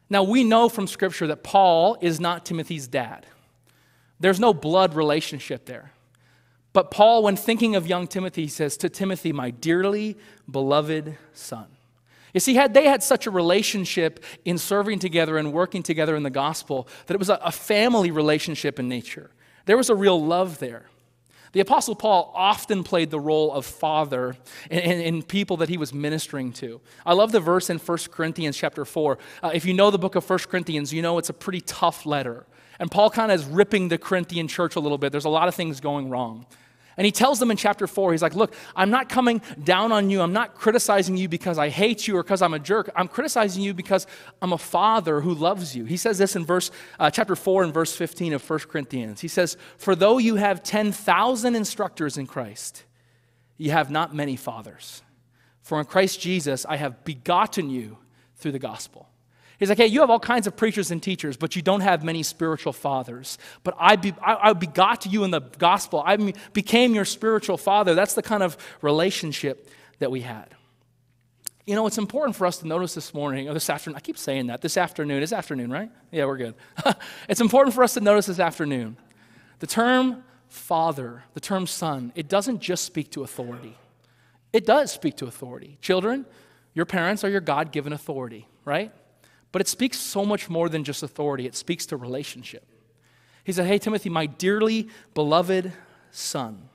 Now, 0.09 0.23
we 0.23 0.43
know 0.43 0.67
from 0.67 0.85
Scripture 0.85 1.27
that 1.27 1.43
Paul 1.43 1.97
is 2.01 2.19
not 2.19 2.45
Timothy's 2.45 2.89
dad. 2.89 3.25
There's 4.19 4.39
no 4.39 4.53
blood 4.53 4.95
relationship 4.95 5.63
there. 5.63 5.93
But 6.73 6.91
Paul, 6.91 7.23
when 7.23 7.37
thinking 7.37 7.77
of 7.77 7.87
young 7.87 8.05
Timothy, 8.05 8.41
he 8.41 8.49
says, 8.49 8.75
To 8.77 8.89
Timothy, 8.89 9.31
my 9.31 9.49
dearly 9.49 10.17
beloved 10.51 11.17
son. 11.31 11.67
You 12.33 12.41
see, 12.41 12.55
had 12.55 12.73
they 12.73 12.87
had 12.89 13.01
such 13.01 13.27
a 13.27 13.31
relationship 13.31 14.21
in 14.43 14.57
serving 14.57 14.99
together 14.99 15.37
and 15.37 15.53
working 15.53 15.83
together 15.83 16.17
in 16.17 16.23
the 16.23 16.29
gospel 16.29 16.89
that 17.05 17.13
it 17.13 17.19
was 17.19 17.29
a 17.29 17.51
family 17.51 18.11
relationship 18.11 18.77
in 18.77 18.89
nature. 18.89 19.31
There 19.65 19.77
was 19.77 19.89
a 19.89 19.95
real 19.95 20.23
love 20.23 20.59
there. 20.59 20.85
The 21.53 21.59
Apostle 21.59 21.95
Paul 21.95 22.31
often 22.35 22.83
played 22.83 23.11
the 23.11 23.19
role 23.19 23.53
of 23.53 23.65
father 23.65 24.35
in, 24.71 24.79
in, 24.79 25.01
in, 25.01 25.23
people 25.23 25.57
that 25.57 25.69
he 25.69 25.77
was 25.77 25.93
ministering 25.93 26.51
to. 26.53 26.81
I 27.05 27.13
love 27.13 27.31
the 27.31 27.39
verse 27.39 27.69
in 27.69 27.77
1 27.77 27.97
Corinthians 28.11 28.57
chapter 28.57 28.85
4. 28.85 29.19
Uh, 29.43 29.51
if 29.53 29.63
you 29.63 29.75
know 29.75 29.91
the 29.91 29.99
book 29.99 30.15
of 30.15 30.27
1 30.27 30.39
Corinthians, 30.49 30.91
you 30.91 31.03
know 31.03 31.19
it's 31.19 31.29
a 31.29 31.33
pretty 31.33 31.61
tough 31.61 32.07
letter. 32.07 32.47
And 32.79 32.89
Paul 32.89 33.11
kind 33.11 33.31
of 33.31 33.39
is 33.39 33.45
ripping 33.45 33.89
the 33.89 33.99
Corinthian 33.99 34.47
church 34.47 34.75
a 34.75 34.79
little 34.79 34.97
bit. 34.97 35.11
There's 35.11 35.25
a 35.25 35.29
lot 35.29 35.47
of 35.47 35.53
things 35.53 35.79
going 35.79 36.09
wrong. 36.09 36.47
And 36.97 37.05
he 37.05 37.11
tells 37.11 37.39
them 37.39 37.49
in 37.49 37.57
chapter 37.57 37.87
4, 37.87 38.11
he's 38.11 38.21
like, 38.21 38.35
Look, 38.35 38.53
I'm 38.75 38.89
not 38.89 39.09
coming 39.09 39.41
down 39.63 39.91
on 39.91 40.09
you. 40.09 40.21
I'm 40.21 40.33
not 40.33 40.55
criticizing 40.55 41.17
you 41.17 41.27
because 41.27 41.57
I 41.57 41.69
hate 41.69 42.07
you 42.07 42.17
or 42.17 42.23
because 42.23 42.41
I'm 42.41 42.53
a 42.53 42.59
jerk. 42.59 42.89
I'm 42.95 43.07
criticizing 43.07 43.63
you 43.63 43.73
because 43.73 44.05
I'm 44.41 44.53
a 44.53 44.57
father 44.57 45.21
who 45.21 45.33
loves 45.33 45.75
you. 45.75 45.85
He 45.85 45.97
says 45.97 46.17
this 46.17 46.35
in 46.35 46.45
verse, 46.45 46.71
uh, 46.99 47.09
chapter 47.09 47.35
4 47.35 47.63
and 47.63 47.73
verse 47.73 47.95
15 47.95 48.33
of 48.33 48.49
1 48.49 48.59
Corinthians. 48.59 49.21
He 49.21 49.27
says, 49.27 49.57
For 49.77 49.95
though 49.95 50.17
you 50.17 50.35
have 50.35 50.63
10,000 50.63 51.55
instructors 51.55 52.17
in 52.17 52.27
Christ, 52.27 52.83
you 53.57 53.71
have 53.71 53.89
not 53.89 54.13
many 54.13 54.35
fathers. 54.35 55.01
For 55.61 55.79
in 55.79 55.85
Christ 55.85 56.19
Jesus 56.19 56.65
I 56.67 56.75
have 56.75 57.03
begotten 57.03 57.69
you 57.69 57.97
through 58.35 58.51
the 58.51 58.59
gospel. 58.59 59.07
He's 59.63 59.69
like, 59.69 59.77
hey, 59.77 59.87
you 59.87 60.01
have 60.01 60.09
all 60.09 60.19
kinds 60.19 60.45
of 60.45 60.57
preachers 60.57 60.91
and 60.91 61.01
teachers, 61.01 61.37
but 61.37 61.55
you 61.55 61.61
don't 61.61 61.79
have 61.79 62.03
many 62.03 62.21
spiritual 62.21 62.73
fathers. 62.73 63.37
But 63.63 63.75
I, 63.79 63.95
be, 63.95 64.13
I, 64.21 64.49
I 64.49 64.53
begot 64.53 65.05
you 65.05 65.23
in 65.23 65.31
the 65.31 65.39
gospel. 65.39 66.03
I 66.05 66.33
became 66.51 66.93
your 66.93 67.05
spiritual 67.05 67.55
father. 67.55 67.95
That's 67.95 68.13
the 68.13 68.21
kind 68.21 68.43
of 68.43 68.57
relationship 68.81 69.69
that 69.99 70.11
we 70.11 70.19
had. 70.19 70.53
You 71.65 71.75
know, 71.75 71.87
it's 71.87 71.97
important 71.97 72.35
for 72.35 72.45
us 72.45 72.57
to 72.57 72.67
notice 72.67 72.93
this 72.93 73.13
morning, 73.13 73.47
or 73.47 73.53
this 73.53 73.69
afternoon. 73.69 73.95
I 73.95 74.01
keep 74.01 74.17
saying 74.17 74.47
that. 74.47 74.59
This 74.59 74.75
afternoon. 74.75 75.23
It's 75.23 75.31
afternoon, 75.31 75.71
right? 75.71 75.89
Yeah, 76.11 76.25
we're 76.25 76.35
good. 76.35 76.55
it's 77.29 77.39
important 77.39 77.73
for 77.73 77.85
us 77.85 77.93
to 77.93 78.01
notice 78.01 78.25
this 78.25 78.39
afternoon. 78.41 78.97
The 79.59 79.67
term 79.67 80.25
father, 80.49 81.23
the 81.35 81.39
term 81.39 81.67
son, 81.67 82.11
it 82.15 82.27
doesn't 82.27 82.59
just 82.59 82.83
speak 82.83 83.11
to 83.11 83.23
authority. 83.23 83.77
It 84.51 84.65
does 84.65 84.91
speak 84.91 85.15
to 85.17 85.25
authority. 85.25 85.77
Children, 85.79 86.25
your 86.73 86.85
parents 86.85 87.23
are 87.23 87.29
your 87.29 87.39
God 87.39 87.71
given 87.71 87.93
authority, 87.93 88.45
right? 88.65 88.91
But 89.53 89.61
it 89.61 89.69
speaks 89.69 89.97
so 89.97 90.25
much 90.25 90.49
more 90.49 90.67
than 90.67 90.83
just 90.83 91.03
authority, 91.03 91.45
it 91.45 91.55
speaks 91.55 91.85
to 91.85 91.95
relationship. 91.95 92.65
He 93.45 93.53
said, 93.53 93.67
Hey, 93.67 93.77
Timothy, 93.77 94.09
my 94.09 94.25
dearly 94.25 94.89
beloved 95.13 95.71
son. 96.11 96.69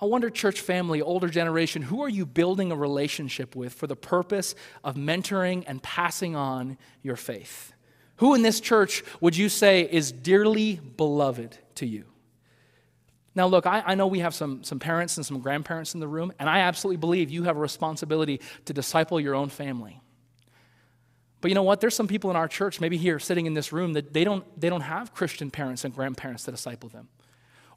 I 0.00 0.04
wonder, 0.04 0.28
church 0.28 0.60
family, 0.60 1.00
older 1.00 1.28
generation, 1.28 1.82
who 1.82 2.02
are 2.02 2.08
you 2.08 2.26
building 2.26 2.70
a 2.70 2.76
relationship 2.76 3.56
with 3.56 3.72
for 3.72 3.86
the 3.86 3.96
purpose 3.96 4.54
of 4.84 4.96
mentoring 4.96 5.64
and 5.66 5.82
passing 5.82 6.36
on 6.36 6.78
your 7.02 7.16
faith? 7.16 7.72
Who 8.16 8.34
in 8.34 8.42
this 8.42 8.60
church 8.60 9.02
would 9.20 9.36
you 9.36 9.48
say 9.48 9.82
is 9.82 10.12
dearly 10.12 10.76
beloved 10.76 11.58
to 11.76 11.86
you? 11.86 12.04
Now, 13.34 13.46
look, 13.46 13.66
I, 13.66 13.82
I, 13.86 13.94
know 13.94 14.08
we 14.08 14.18
have 14.18 14.34
some, 14.34 14.64
some 14.64 14.80
parents 14.80 15.16
and 15.16 15.24
some 15.24 15.38
grandparents 15.40 15.94
in 15.94 16.00
the 16.00 16.08
room, 16.08 16.32
and 16.40 16.50
I 16.50 16.60
absolutely 16.60 16.96
believe 16.96 17.30
you 17.30 17.44
have 17.44 17.56
a 17.56 17.60
responsibility 17.60 18.40
to 18.64 18.72
disciple 18.72 19.20
your 19.20 19.36
own 19.36 19.48
family. 19.48 20.00
But 21.40 21.50
you 21.50 21.54
know 21.54 21.62
what? 21.62 21.80
There's 21.80 21.94
some 21.94 22.08
people 22.08 22.30
in 22.30 22.36
our 22.36 22.48
church, 22.48 22.80
maybe 22.80 22.96
here 22.96 23.18
sitting 23.18 23.46
in 23.46 23.54
this 23.54 23.72
room, 23.72 23.92
that 23.92 24.12
they 24.12 24.24
don't, 24.24 24.44
they 24.60 24.68
don't 24.68 24.80
have 24.80 25.14
Christian 25.14 25.50
parents 25.50 25.84
and 25.84 25.94
grandparents 25.94 26.44
to 26.44 26.50
disciple 26.50 26.88
them. 26.88 27.08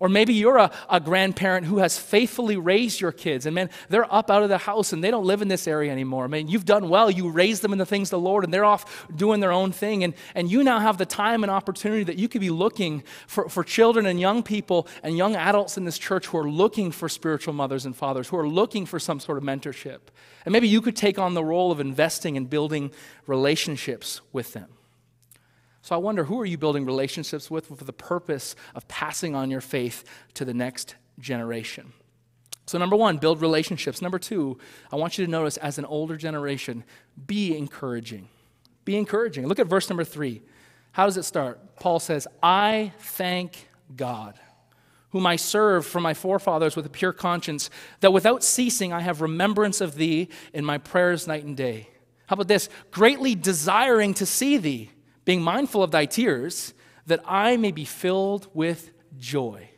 Or 0.02 0.10
maybe 0.10 0.34
you're 0.34 0.58
a, 0.58 0.72
a 0.90 1.00
grandparent 1.00 1.68
who 1.68 1.78
has 1.78 1.96
faithfully 1.96 2.58
raised 2.58 3.00
your 3.00 3.12
kids, 3.12 3.46
and 3.46 3.54
man, 3.54 3.70
they're 3.88 4.12
up 4.12 4.32
out 4.32 4.42
of 4.42 4.50
the 4.50 4.58
house 4.58 4.94
and 4.94 5.04
they 5.04 5.12
don't 5.12 5.26
live 5.26 5.44
in 5.44 5.48
this 5.48 5.68
area 5.68 5.92
anymore. 5.92 6.24
I 6.24 6.28
mean, 6.28 6.48
you've 6.48 6.66
done 6.66 6.90
well. 6.90 7.12
You 7.12 7.30
raised 7.30 7.62
them 7.62 7.72
in 7.72 7.78
the 7.78 7.86
things 7.86 8.08
of 8.08 8.20
the 8.20 8.26
Lord, 8.28 8.44
and 8.44 8.52
they're 8.52 8.66
off 8.66 9.06
doing 9.16 9.42
their 9.42 9.52
own 9.52 9.72
thing. 9.72 10.04
And, 10.04 10.16
and 10.34 10.50
you 10.50 10.64
now 10.64 10.80
have 10.80 10.98
the 10.98 11.06
time 11.06 11.44
and 11.44 11.52
opportunity 11.52 12.04
that 12.06 12.18
you 12.18 12.28
could 12.28 12.42
be 12.42 12.50
looking 12.50 13.04
for, 13.28 13.48
for 13.48 13.64
children 13.64 14.08
and 14.08 14.20
young 14.20 14.42
people 14.42 14.88
and 15.04 15.16
young 15.16 15.36
adults 15.36 15.78
in 15.78 15.86
this 15.86 16.00
church 16.00 16.26
who 16.26 16.40
are 16.40 16.50
looking 16.50 16.90
for 16.90 17.08
spiritual 17.08 17.54
mothers 17.54 17.86
and 17.86 17.96
fathers, 17.96 18.28
who 18.28 18.38
are 18.38 18.50
looking 18.50 18.88
for 18.88 18.98
some 18.98 19.20
sort 19.20 19.38
of 19.38 19.44
mentorship. 19.44 20.00
And 20.46 20.52
maybe 20.52 20.68
you 20.68 20.82
could 20.82 20.96
take 20.96 21.20
on 21.20 21.36
the 21.36 21.46
role 21.46 21.72
of 21.72 21.80
investing 21.80 22.38
and 22.38 22.50
building 22.50 22.92
relationships 23.28 24.22
with 24.34 24.54
them. 24.54 24.70
So 25.82 25.96
I 25.96 25.98
wonder 25.98 26.24
who 26.26 26.40
are 26.40 26.46
you 26.46 26.58
building 26.58 26.86
relationships 26.86 27.50
with 27.50 27.68
for 27.68 27.84
the 27.84 27.94
purpose 27.94 28.56
of 28.76 28.88
passing 28.88 29.36
on 29.36 29.50
your 29.50 29.62
faith 29.62 30.04
to 30.36 30.46
the 30.46 30.54
next 30.54 30.96
generation? 31.20 31.94
So, 32.68 32.78
number 32.78 32.96
one, 32.96 33.18
build 33.18 33.42
relationships. 33.42 34.02
Number 34.02 34.20
two, 34.20 34.58
I 34.92 34.96
want 34.96 35.18
you 35.18 35.26
to 35.26 35.32
notice 35.32 35.58
as 35.58 35.78
an 35.78 35.86
older 35.86 36.16
generation, 36.16 36.84
be 37.28 37.58
encouraging. 37.58 38.30
Be 38.86 38.96
encouraging. 38.96 39.48
Look 39.48 39.60
at 39.60 39.68
verse 39.68 39.90
number 39.90 40.04
three. 40.04 40.42
How 40.92 41.06
does 41.06 41.18
it 41.18 41.24
start? 41.24 41.78
Paul 41.78 42.00
says, 42.00 42.28
I 42.44 42.94
thank 43.00 43.68
God, 43.96 44.40
whom 45.10 45.26
I 45.26 45.36
serve 45.36 45.86
from 45.86 46.04
my 46.04 46.14
forefathers 46.14 46.76
with 46.76 46.86
a 46.86 46.90
pure 46.90 47.14
conscience, 47.14 47.70
that 48.02 48.14
without 48.14 48.44
ceasing 48.44 48.94
I 48.94 49.02
have 49.02 49.22
remembrance 49.22 49.82
of 49.82 49.96
thee 49.96 50.30
in 50.54 50.64
my 50.64 50.78
prayers 50.78 51.28
night 51.28 51.44
and 51.44 51.58
day. 51.58 51.90
How 52.28 52.36
about 52.36 52.48
this? 52.48 52.70
Greatly 52.92 53.36
desiring 53.36 54.14
to 54.16 54.26
see 54.26 54.58
thee 54.58 54.92
being 55.26 55.42
mindful 55.42 55.84
of 55.84 55.92
thy 55.92 56.06
tears, 56.06 56.74
that 57.08 57.22
I 57.26 57.58
may 57.58 57.72
be 57.72 57.86
filled 57.86 58.48
with 58.54 58.92
joy. 59.18 59.70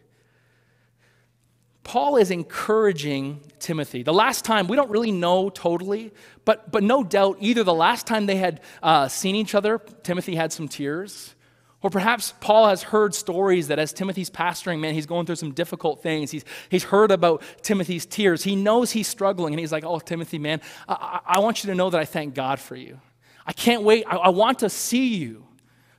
Paul 1.84 2.16
is 2.16 2.32
encouraging 2.32 3.42
Timothy. 3.60 4.04
The 4.04 4.14
last 4.14 4.46
time, 4.46 4.68
we 4.68 4.78
don't 4.78 4.90
really 4.90 5.12
know 5.12 5.50
totally, 5.50 6.14
but, 6.46 6.72
but 6.72 6.82
no 6.82 7.04
doubt 7.04 7.38
either 7.42 7.64
the 7.64 7.74
last 7.74 8.08
time 8.08 8.26
they 8.26 8.38
had 8.38 8.62
uh, 8.82 9.10
seen 9.10 9.36
each 9.36 9.54
other, 9.54 9.80
Timothy 10.02 10.36
had 10.36 10.54
some 10.54 10.70
tears, 10.70 11.36
or 11.82 11.90
perhaps 11.90 12.34
Paul 12.40 12.70
has 12.70 12.82
heard 12.82 13.14
stories 13.14 13.68
that 13.68 13.80
as 13.80 13.92
Timothy's 13.92 14.30
pastoring, 14.30 14.80
man, 14.80 14.94
he's 14.94 15.06
going 15.06 15.26
through 15.26 15.36
some 15.36 15.52
difficult 15.52 16.02
things. 16.02 16.32
He's, 16.32 16.46
he's 16.70 16.86
heard 16.86 17.12
about 17.12 17.44
Timothy's 17.62 18.06
tears. 18.06 18.44
He 18.44 18.56
knows 18.56 18.92
he's 18.92 19.08
struggling, 19.08 19.54
and 19.54 19.60
he's 19.60 19.74
like, 19.74 19.84
Oh, 19.84 20.00
Timothy, 20.00 20.40
man, 20.40 20.62
I, 20.88 21.20
I 21.26 21.40
want 21.42 21.64
you 21.64 21.70
to 21.70 21.76
know 21.76 21.90
that 21.90 22.00
I 22.00 22.06
thank 22.06 22.34
God 22.34 22.60
for 22.62 22.78
you. 22.78 23.00
I 23.46 23.54
can't 23.54 23.84
wait. 23.84 24.06
I, 24.08 24.18
I 24.18 24.30
want 24.30 24.60
to 24.60 24.70
see 24.70 25.16
you 25.16 25.46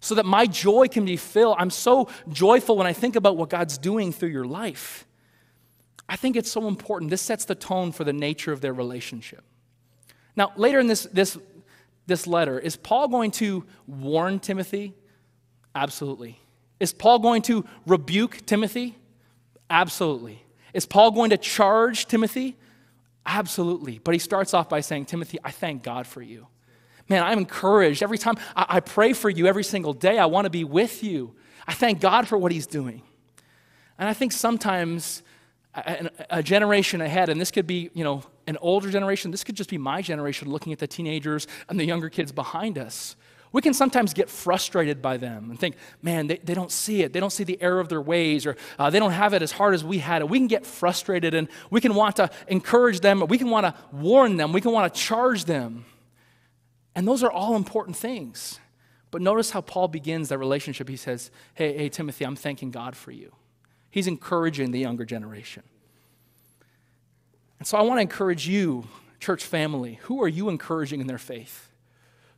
so 0.00 0.14
that 0.16 0.26
my 0.26 0.46
joy 0.46 0.88
can 0.88 1.04
be 1.04 1.16
filled. 1.16 1.56
I'm 1.58 1.70
so 1.70 2.08
joyful 2.28 2.76
when 2.76 2.86
I 2.86 2.92
think 2.92 3.16
about 3.16 3.36
what 3.36 3.48
God's 3.48 3.78
doing 3.78 4.12
through 4.12 4.28
your 4.30 4.44
life. 4.44 5.06
I 6.08 6.16
think 6.16 6.36
it's 6.36 6.50
so 6.50 6.68
important. 6.68 7.10
This 7.10 7.22
sets 7.22 7.46
the 7.46 7.54
tone 7.54 7.92
for 7.92 8.04
the 8.04 8.12
nature 8.12 8.52
of 8.52 8.60
their 8.60 8.74
relationship. 8.74 9.42
Now, 10.36 10.52
later 10.56 10.78
in 10.80 10.86
this, 10.86 11.04
this, 11.04 11.38
this 12.06 12.26
letter, 12.26 12.58
is 12.58 12.76
Paul 12.76 13.08
going 13.08 13.30
to 13.32 13.64
warn 13.86 14.40
Timothy? 14.40 14.94
Absolutely. 15.74 16.38
Is 16.80 16.92
Paul 16.92 17.20
going 17.20 17.42
to 17.42 17.64
rebuke 17.86 18.44
Timothy? 18.44 18.96
Absolutely. 19.70 20.44
Is 20.74 20.86
Paul 20.86 21.12
going 21.12 21.30
to 21.30 21.38
charge 21.38 22.06
Timothy? 22.06 22.56
Absolutely. 23.24 24.00
But 24.00 24.12
he 24.12 24.18
starts 24.18 24.52
off 24.52 24.68
by 24.68 24.80
saying, 24.80 25.06
Timothy, 25.06 25.38
I 25.42 25.50
thank 25.50 25.82
God 25.82 26.06
for 26.06 26.20
you. 26.20 26.46
Man, 27.08 27.22
I'm 27.22 27.38
encouraged. 27.38 28.02
Every 28.02 28.18
time 28.18 28.36
I, 28.56 28.66
I 28.68 28.80
pray 28.80 29.12
for 29.12 29.28
you 29.28 29.46
every 29.46 29.64
single 29.64 29.92
day, 29.92 30.18
I 30.18 30.26
want 30.26 30.46
to 30.46 30.50
be 30.50 30.64
with 30.64 31.02
you. 31.02 31.34
I 31.66 31.74
thank 31.74 32.00
God 32.00 32.28
for 32.28 32.38
what 32.38 32.52
He's 32.52 32.66
doing. 32.66 33.02
And 33.98 34.08
I 34.08 34.14
think 34.14 34.32
sometimes 34.32 35.22
a, 35.74 36.10
a, 36.30 36.42
generation 36.42 37.00
ahead, 37.00 37.28
and 37.28 37.40
this 37.40 37.50
could 37.50 37.66
be, 37.66 37.90
you 37.94 38.04
know, 38.04 38.22
an 38.46 38.56
older 38.60 38.90
generation, 38.90 39.30
this 39.30 39.44
could 39.44 39.54
just 39.54 39.70
be 39.70 39.78
my 39.78 40.02
generation 40.02 40.48
looking 40.48 40.72
at 40.72 40.78
the 40.78 40.86
teenagers 40.86 41.46
and 41.68 41.78
the 41.78 41.84
younger 41.84 42.08
kids 42.08 42.32
behind 42.32 42.78
us. 42.78 43.16
We 43.52 43.62
can 43.62 43.72
sometimes 43.72 44.14
get 44.14 44.28
frustrated 44.28 45.00
by 45.00 45.16
them 45.16 45.50
and 45.50 45.58
think, 45.58 45.76
man, 46.02 46.26
they, 46.26 46.38
they 46.38 46.54
don't 46.54 46.72
see 46.72 47.02
it. 47.02 47.12
They 47.12 47.20
don't 47.20 47.30
see 47.30 47.44
the 47.44 47.60
error 47.62 47.78
of 47.78 47.88
their 47.88 48.00
ways, 48.00 48.46
or 48.46 48.56
uh, 48.80 48.90
they 48.90 48.98
don't 48.98 49.12
have 49.12 49.32
it 49.32 49.42
as 49.42 49.52
hard 49.52 49.74
as 49.74 49.84
we 49.84 49.98
had 49.98 50.22
it. 50.22 50.28
We 50.28 50.38
can 50.38 50.48
get 50.48 50.66
frustrated 50.66 51.34
and 51.34 51.46
we 51.70 51.80
can 51.80 51.94
want 51.94 52.16
to 52.16 52.30
encourage 52.48 52.98
them, 52.98 53.24
we 53.28 53.38
can 53.38 53.50
want 53.50 53.66
to 53.66 53.74
warn 53.92 54.36
them, 54.36 54.52
we 54.52 54.60
can 54.60 54.72
want 54.72 54.92
to 54.92 55.00
charge 55.00 55.44
them. 55.44 55.84
And 56.94 57.06
those 57.08 57.22
are 57.22 57.30
all 57.30 57.56
important 57.56 57.96
things. 57.96 58.60
But 59.10 59.22
notice 59.22 59.50
how 59.50 59.60
Paul 59.60 59.88
begins 59.88 60.28
that 60.28 60.38
relationship. 60.38 60.88
He 60.88 60.96
says, 60.96 61.30
Hey, 61.54 61.76
hey, 61.76 61.88
Timothy, 61.88 62.24
I'm 62.24 62.36
thanking 62.36 62.70
God 62.70 62.96
for 62.96 63.10
you. 63.10 63.32
He's 63.90 64.06
encouraging 64.06 64.72
the 64.72 64.80
younger 64.80 65.04
generation. 65.04 65.62
And 67.58 67.68
so 67.68 67.78
I 67.78 67.82
want 67.82 67.98
to 67.98 68.02
encourage 68.02 68.48
you, 68.48 68.88
church 69.20 69.44
family. 69.44 70.00
Who 70.02 70.22
are 70.22 70.28
you 70.28 70.48
encouraging 70.48 71.00
in 71.00 71.06
their 71.06 71.18
faith? 71.18 71.70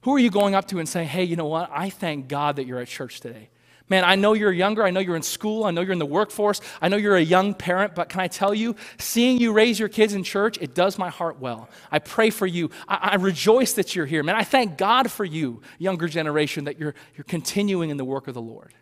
Who 0.02 0.14
are 0.14 0.18
you 0.18 0.30
going 0.30 0.54
up 0.54 0.68
to 0.68 0.78
and 0.78 0.88
saying, 0.88 1.08
Hey, 1.08 1.24
you 1.24 1.36
know 1.36 1.46
what? 1.46 1.70
I 1.72 1.90
thank 1.90 2.28
God 2.28 2.56
that 2.56 2.66
you're 2.66 2.78
at 2.78 2.88
church 2.88 3.20
today. 3.20 3.48
Man, 3.88 4.02
I 4.02 4.16
know 4.16 4.32
you're 4.32 4.52
younger. 4.52 4.84
I 4.84 4.90
know 4.90 4.98
you're 4.98 5.14
in 5.14 5.22
school. 5.22 5.64
I 5.64 5.70
know 5.70 5.80
you're 5.80 5.92
in 5.92 6.00
the 6.00 6.06
workforce. 6.06 6.60
I 6.82 6.88
know 6.88 6.96
you're 6.96 7.16
a 7.16 7.22
young 7.22 7.54
parent, 7.54 7.94
but 7.94 8.08
can 8.08 8.20
I 8.20 8.26
tell 8.26 8.52
you, 8.52 8.74
seeing 8.98 9.38
you 9.38 9.52
raise 9.52 9.78
your 9.78 9.88
kids 9.88 10.12
in 10.12 10.24
church, 10.24 10.58
it 10.60 10.74
does 10.74 10.98
my 10.98 11.08
heart 11.08 11.38
well. 11.38 11.68
I 11.92 12.00
pray 12.00 12.30
for 12.30 12.48
you. 12.48 12.70
I, 12.88 13.10
I 13.12 13.14
rejoice 13.14 13.74
that 13.74 13.94
you're 13.94 14.06
here. 14.06 14.24
Man, 14.24 14.34
I 14.34 14.42
thank 14.42 14.76
God 14.76 15.10
for 15.10 15.24
you, 15.24 15.62
younger 15.78 16.08
generation, 16.08 16.64
that 16.64 16.80
you're, 16.80 16.96
you're 17.16 17.24
continuing 17.24 17.90
in 17.90 17.96
the 17.96 18.04
work 18.04 18.26
of 18.26 18.34
the 18.34 18.42
Lord. 18.42 18.74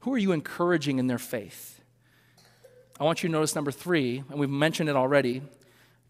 Who 0.00 0.12
are 0.12 0.18
you 0.18 0.32
encouraging 0.32 0.98
in 0.98 1.06
their 1.06 1.18
faith? 1.18 1.80
I 2.98 3.04
want 3.04 3.22
you 3.22 3.28
to 3.28 3.32
notice 3.32 3.54
number 3.54 3.70
three, 3.72 4.24
and 4.28 4.38
we've 4.38 4.50
mentioned 4.50 4.88
it 4.88 4.96
already. 4.96 5.42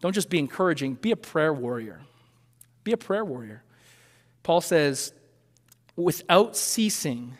Don't 0.01 0.13
just 0.13 0.29
be 0.29 0.39
encouraging, 0.39 0.95
be 0.95 1.11
a 1.11 1.15
prayer 1.15 1.53
warrior. 1.53 2.01
Be 2.83 2.91
a 2.91 2.97
prayer 2.97 3.23
warrior. 3.23 3.63
Paul 4.43 4.61
says, 4.61 5.13
without 5.95 6.55
ceasing, 6.57 7.37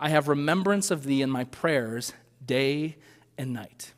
I 0.00 0.10
have 0.10 0.28
remembrance 0.28 0.90
of 0.90 1.04
thee 1.04 1.22
in 1.22 1.30
my 1.30 1.44
prayers 1.44 2.12
day 2.44 2.96
and 3.36 3.52
night. 3.52 3.92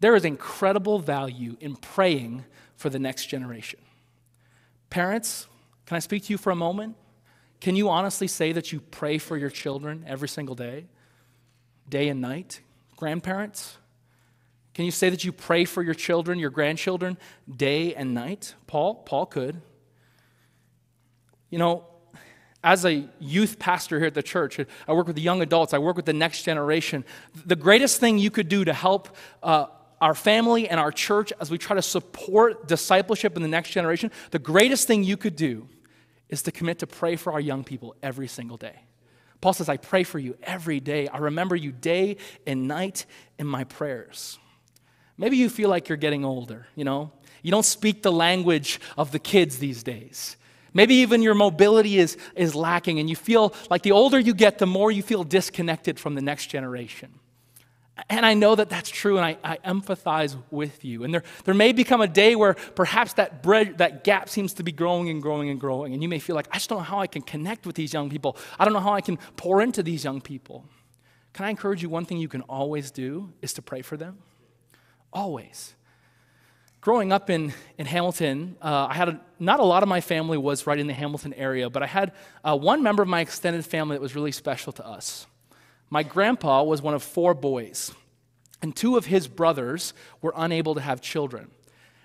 There 0.00 0.14
is 0.14 0.24
incredible 0.24 0.98
value 0.98 1.56
in 1.60 1.76
praying 1.76 2.44
for 2.76 2.88
the 2.88 2.98
next 2.98 3.26
generation. 3.26 3.80
Parents, 4.88 5.46
can 5.86 5.96
I 5.96 6.00
speak 6.00 6.24
to 6.24 6.32
you 6.32 6.38
for 6.38 6.50
a 6.50 6.56
moment? 6.56 6.96
Can 7.60 7.76
you 7.76 7.90
honestly 7.90 8.26
say 8.26 8.52
that 8.52 8.72
you 8.72 8.80
pray 8.80 9.18
for 9.18 9.36
your 9.36 9.50
children 9.50 10.04
every 10.06 10.28
single 10.28 10.54
day, 10.54 10.86
day 11.88 12.08
and 12.08 12.20
night? 12.20 12.60
Grandparents, 12.96 13.76
can 14.72 14.86
you 14.86 14.90
say 14.90 15.10
that 15.10 15.24
you 15.24 15.32
pray 15.32 15.66
for 15.66 15.82
your 15.82 15.94
children, 15.94 16.38
your 16.38 16.50
grandchildren, 16.50 17.18
day 17.54 17.94
and 17.94 18.14
night? 18.14 18.54
Paul, 18.66 18.94
Paul 18.94 19.26
could. 19.26 19.60
You 21.50 21.58
know, 21.58 21.84
as 22.62 22.84
a 22.84 23.08
youth 23.18 23.58
pastor 23.58 23.98
here 23.98 24.06
at 24.06 24.14
the 24.14 24.22
church, 24.22 24.60
I 24.86 24.92
work 24.92 25.06
with 25.06 25.16
the 25.16 25.22
young 25.22 25.40
adults, 25.40 25.72
I 25.72 25.78
work 25.78 25.96
with 25.96 26.04
the 26.04 26.12
next 26.12 26.42
generation. 26.42 27.04
The 27.46 27.56
greatest 27.56 28.00
thing 28.00 28.18
you 28.18 28.30
could 28.30 28.48
do 28.48 28.64
to 28.64 28.72
help 28.72 29.16
uh, 29.42 29.66
our 30.00 30.14
family 30.14 30.68
and 30.68 30.80
our 30.80 30.92
church 30.92 31.32
as 31.40 31.50
we 31.50 31.58
try 31.58 31.76
to 31.76 31.82
support 31.82 32.68
discipleship 32.68 33.36
in 33.36 33.42
the 33.42 33.48
next 33.48 33.70
generation, 33.70 34.10
the 34.30 34.38
greatest 34.38 34.86
thing 34.86 35.04
you 35.04 35.16
could 35.16 35.36
do 35.36 35.68
is 36.28 36.42
to 36.42 36.52
commit 36.52 36.78
to 36.78 36.86
pray 36.86 37.16
for 37.16 37.32
our 37.32 37.40
young 37.40 37.64
people 37.64 37.94
every 38.02 38.28
single 38.28 38.56
day. 38.56 38.78
Paul 39.40 39.52
says, 39.54 39.68
I 39.68 39.78
pray 39.78 40.04
for 40.04 40.18
you 40.18 40.36
every 40.42 40.80
day. 40.80 41.08
I 41.08 41.18
remember 41.18 41.56
you 41.56 41.72
day 41.72 42.18
and 42.46 42.68
night 42.68 43.06
in 43.38 43.46
my 43.46 43.64
prayers. 43.64 44.38
Maybe 45.16 45.38
you 45.38 45.48
feel 45.48 45.70
like 45.70 45.88
you're 45.88 45.98
getting 45.98 46.24
older, 46.24 46.66
you 46.76 46.84
know? 46.84 47.12
You 47.42 47.50
don't 47.50 47.64
speak 47.64 48.02
the 48.02 48.12
language 48.12 48.80
of 48.98 49.12
the 49.12 49.18
kids 49.18 49.58
these 49.58 49.82
days. 49.82 50.36
Maybe 50.72 50.96
even 50.96 51.22
your 51.22 51.34
mobility 51.34 51.98
is, 51.98 52.16
is 52.34 52.54
lacking, 52.54 52.98
and 53.00 53.10
you 53.10 53.16
feel 53.16 53.54
like 53.70 53.82
the 53.82 53.92
older 53.92 54.18
you 54.18 54.34
get, 54.34 54.58
the 54.58 54.66
more 54.66 54.90
you 54.92 55.02
feel 55.02 55.24
disconnected 55.24 55.98
from 55.98 56.14
the 56.14 56.22
next 56.22 56.46
generation. 56.46 57.18
And 58.08 58.24
I 58.24 58.34
know 58.34 58.54
that 58.54 58.70
that's 58.70 58.88
true, 58.88 59.18
and 59.18 59.26
I, 59.26 59.36
I, 59.44 59.58
empathize 59.58 60.36
with 60.50 60.84
you. 60.84 61.04
And 61.04 61.12
there, 61.12 61.22
there 61.44 61.54
may 61.54 61.72
become 61.72 62.00
a 62.00 62.06
day 62.06 62.34
where 62.34 62.54
perhaps 62.54 63.14
that, 63.14 63.42
bread, 63.42 63.78
that 63.78 64.04
gap 64.04 64.28
seems 64.28 64.54
to 64.54 64.62
be 64.62 64.72
growing 64.72 65.10
and 65.10 65.20
growing 65.20 65.50
and 65.50 65.60
growing. 65.60 65.92
And 65.92 66.02
you 66.02 66.08
may 66.08 66.18
feel 66.18 66.34
like, 66.34 66.48
I 66.50 66.54
just 66.54 66.70
don't 66.70 66.78
know 66.78 66.84
how 66.84 67.00
I 67.00 67.06
can 67.06 67.20
connect 67.20 67.66
with 67.66 67.76
these 67.76 67.92
young 67.92 68.08
people. 68.08 68.36
I 68.58 68.64
don't 68.64 68.72
know 68.72 68.80
how 68.80 68.94
I 68.94 69.00
can 69.00 69.18
pour 69.36 69.60
into 69.60 69.82
these 69.82 70.04
young 70.04 70.20
people. 70.20 70.64
Can 71.32 71.44
I 71.44 71.50
encourage 71.50 71.82
you? 71.82 71.88
One 71.88 72.04
thing 72.04 72.18
you 72.18 72.28
can 72.28 72.42
always 72.42 72.90
do 72.90 73.32
is 73.42 73.52
to 73.54 73.62
pray 73.62 73.82
for 73.82 73.96
them. 73.96 74.18
Always. 75.12 75.74
Growing 76.80 77.12
up 77.12 77.28
in, 77.28 77.52
in 77.76 77.84
Hamilton, 77.84 78.56
uh, 78.62 78.86
I 78.88 78.94
had 78.94 79.10
a, 79.10 79.20
not 79.38 79.60
a 79.60 79.64
lot 79.64 79.82
of 79.82 79.88
my 79.90 80.00
family 80.00 80.38
was 80.38 80.66
right 80.66 80.78
in 80.78 80.86
the 80.86 80.94
Hamilton 80.94 81.34
area, 81.34 81.68
but 81.68 81.82
I 81.82 81.86
had 81.86 82.12
uh, 82.42 82.56
one 82.56 82.82
member 82.82 83.02
of 83.02 83.08
my 83.08 83.20
extended 83.20 83.66
family 83.66 83.96
that 83.96 84.00
was 84.00 84.14
really 84.14 84.32
special 84.32 84.72
to 84.72 84.86
us. 84.86 85.26
My 85.90 86.02
grandpa 86.02 86.62
was 86.62 86.80
one 86.80 86.94
of 86.94 87.02
four 87.02 87.34
boys, 87.34 87.92
and 88.62 88.74
two 88.74 88.96
of 88.96 89.04
his 89.04 89.28
brothers 89.28 89.92
were 90.22 90.32
unable 90.34 90.74
to 90.74 90.80
have 90.80 91.02
children. 91.02 91.50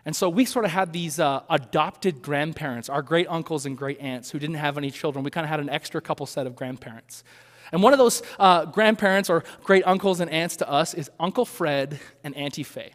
And 0.03 0.13
so 0.13 0.27
we 0.27 0.43
sort 0.43 0.65
of 0.65 0.71
had 0.71 0.91
these 0.91 1.21
uh, 1.21 1.43
adopted 1.49 2.21
grandparents, 2.21 2.89
our 2.89 3.01
great 3.01 3.27
uncles 3.29 3.65
and 3.65 3.77
great 3.77 4.01
aunts 4.01 4.29
who 4.29 4.39
didn't 4.39 4.57
have 4.57 4.77
any 4.77 4.91
children. 4.91 5.23
We 5.23 5.31
kind 5.31 5.45
of 5.45 5.49
had 5.49 5.61
an 5.61 5.69
extra 5.69 6.01
couple 6.01 6.25
set 6.25 6.47
of 6.47 6.55
grandparents. 6.55 7.23
And 7.71 7.81
one 7.81 7.93
of 7.93 7.99
those 7.99 8.21
uh, 8.37 8.65
grandparents 8.65 9.29
or 9.29 9.45
great 9.63 9.87
uncles 9.87 10.19
and 10.19 10.29
aunts 10.29 10.57
to 10.57 10.69
us 10.69 10.93
is 10.93 11.09
Uncle 11.17 11.45
Fred 11.45 11.97
and 12.25 12.35
Auntie 12.35 12.63
Faye. 12.63 12.93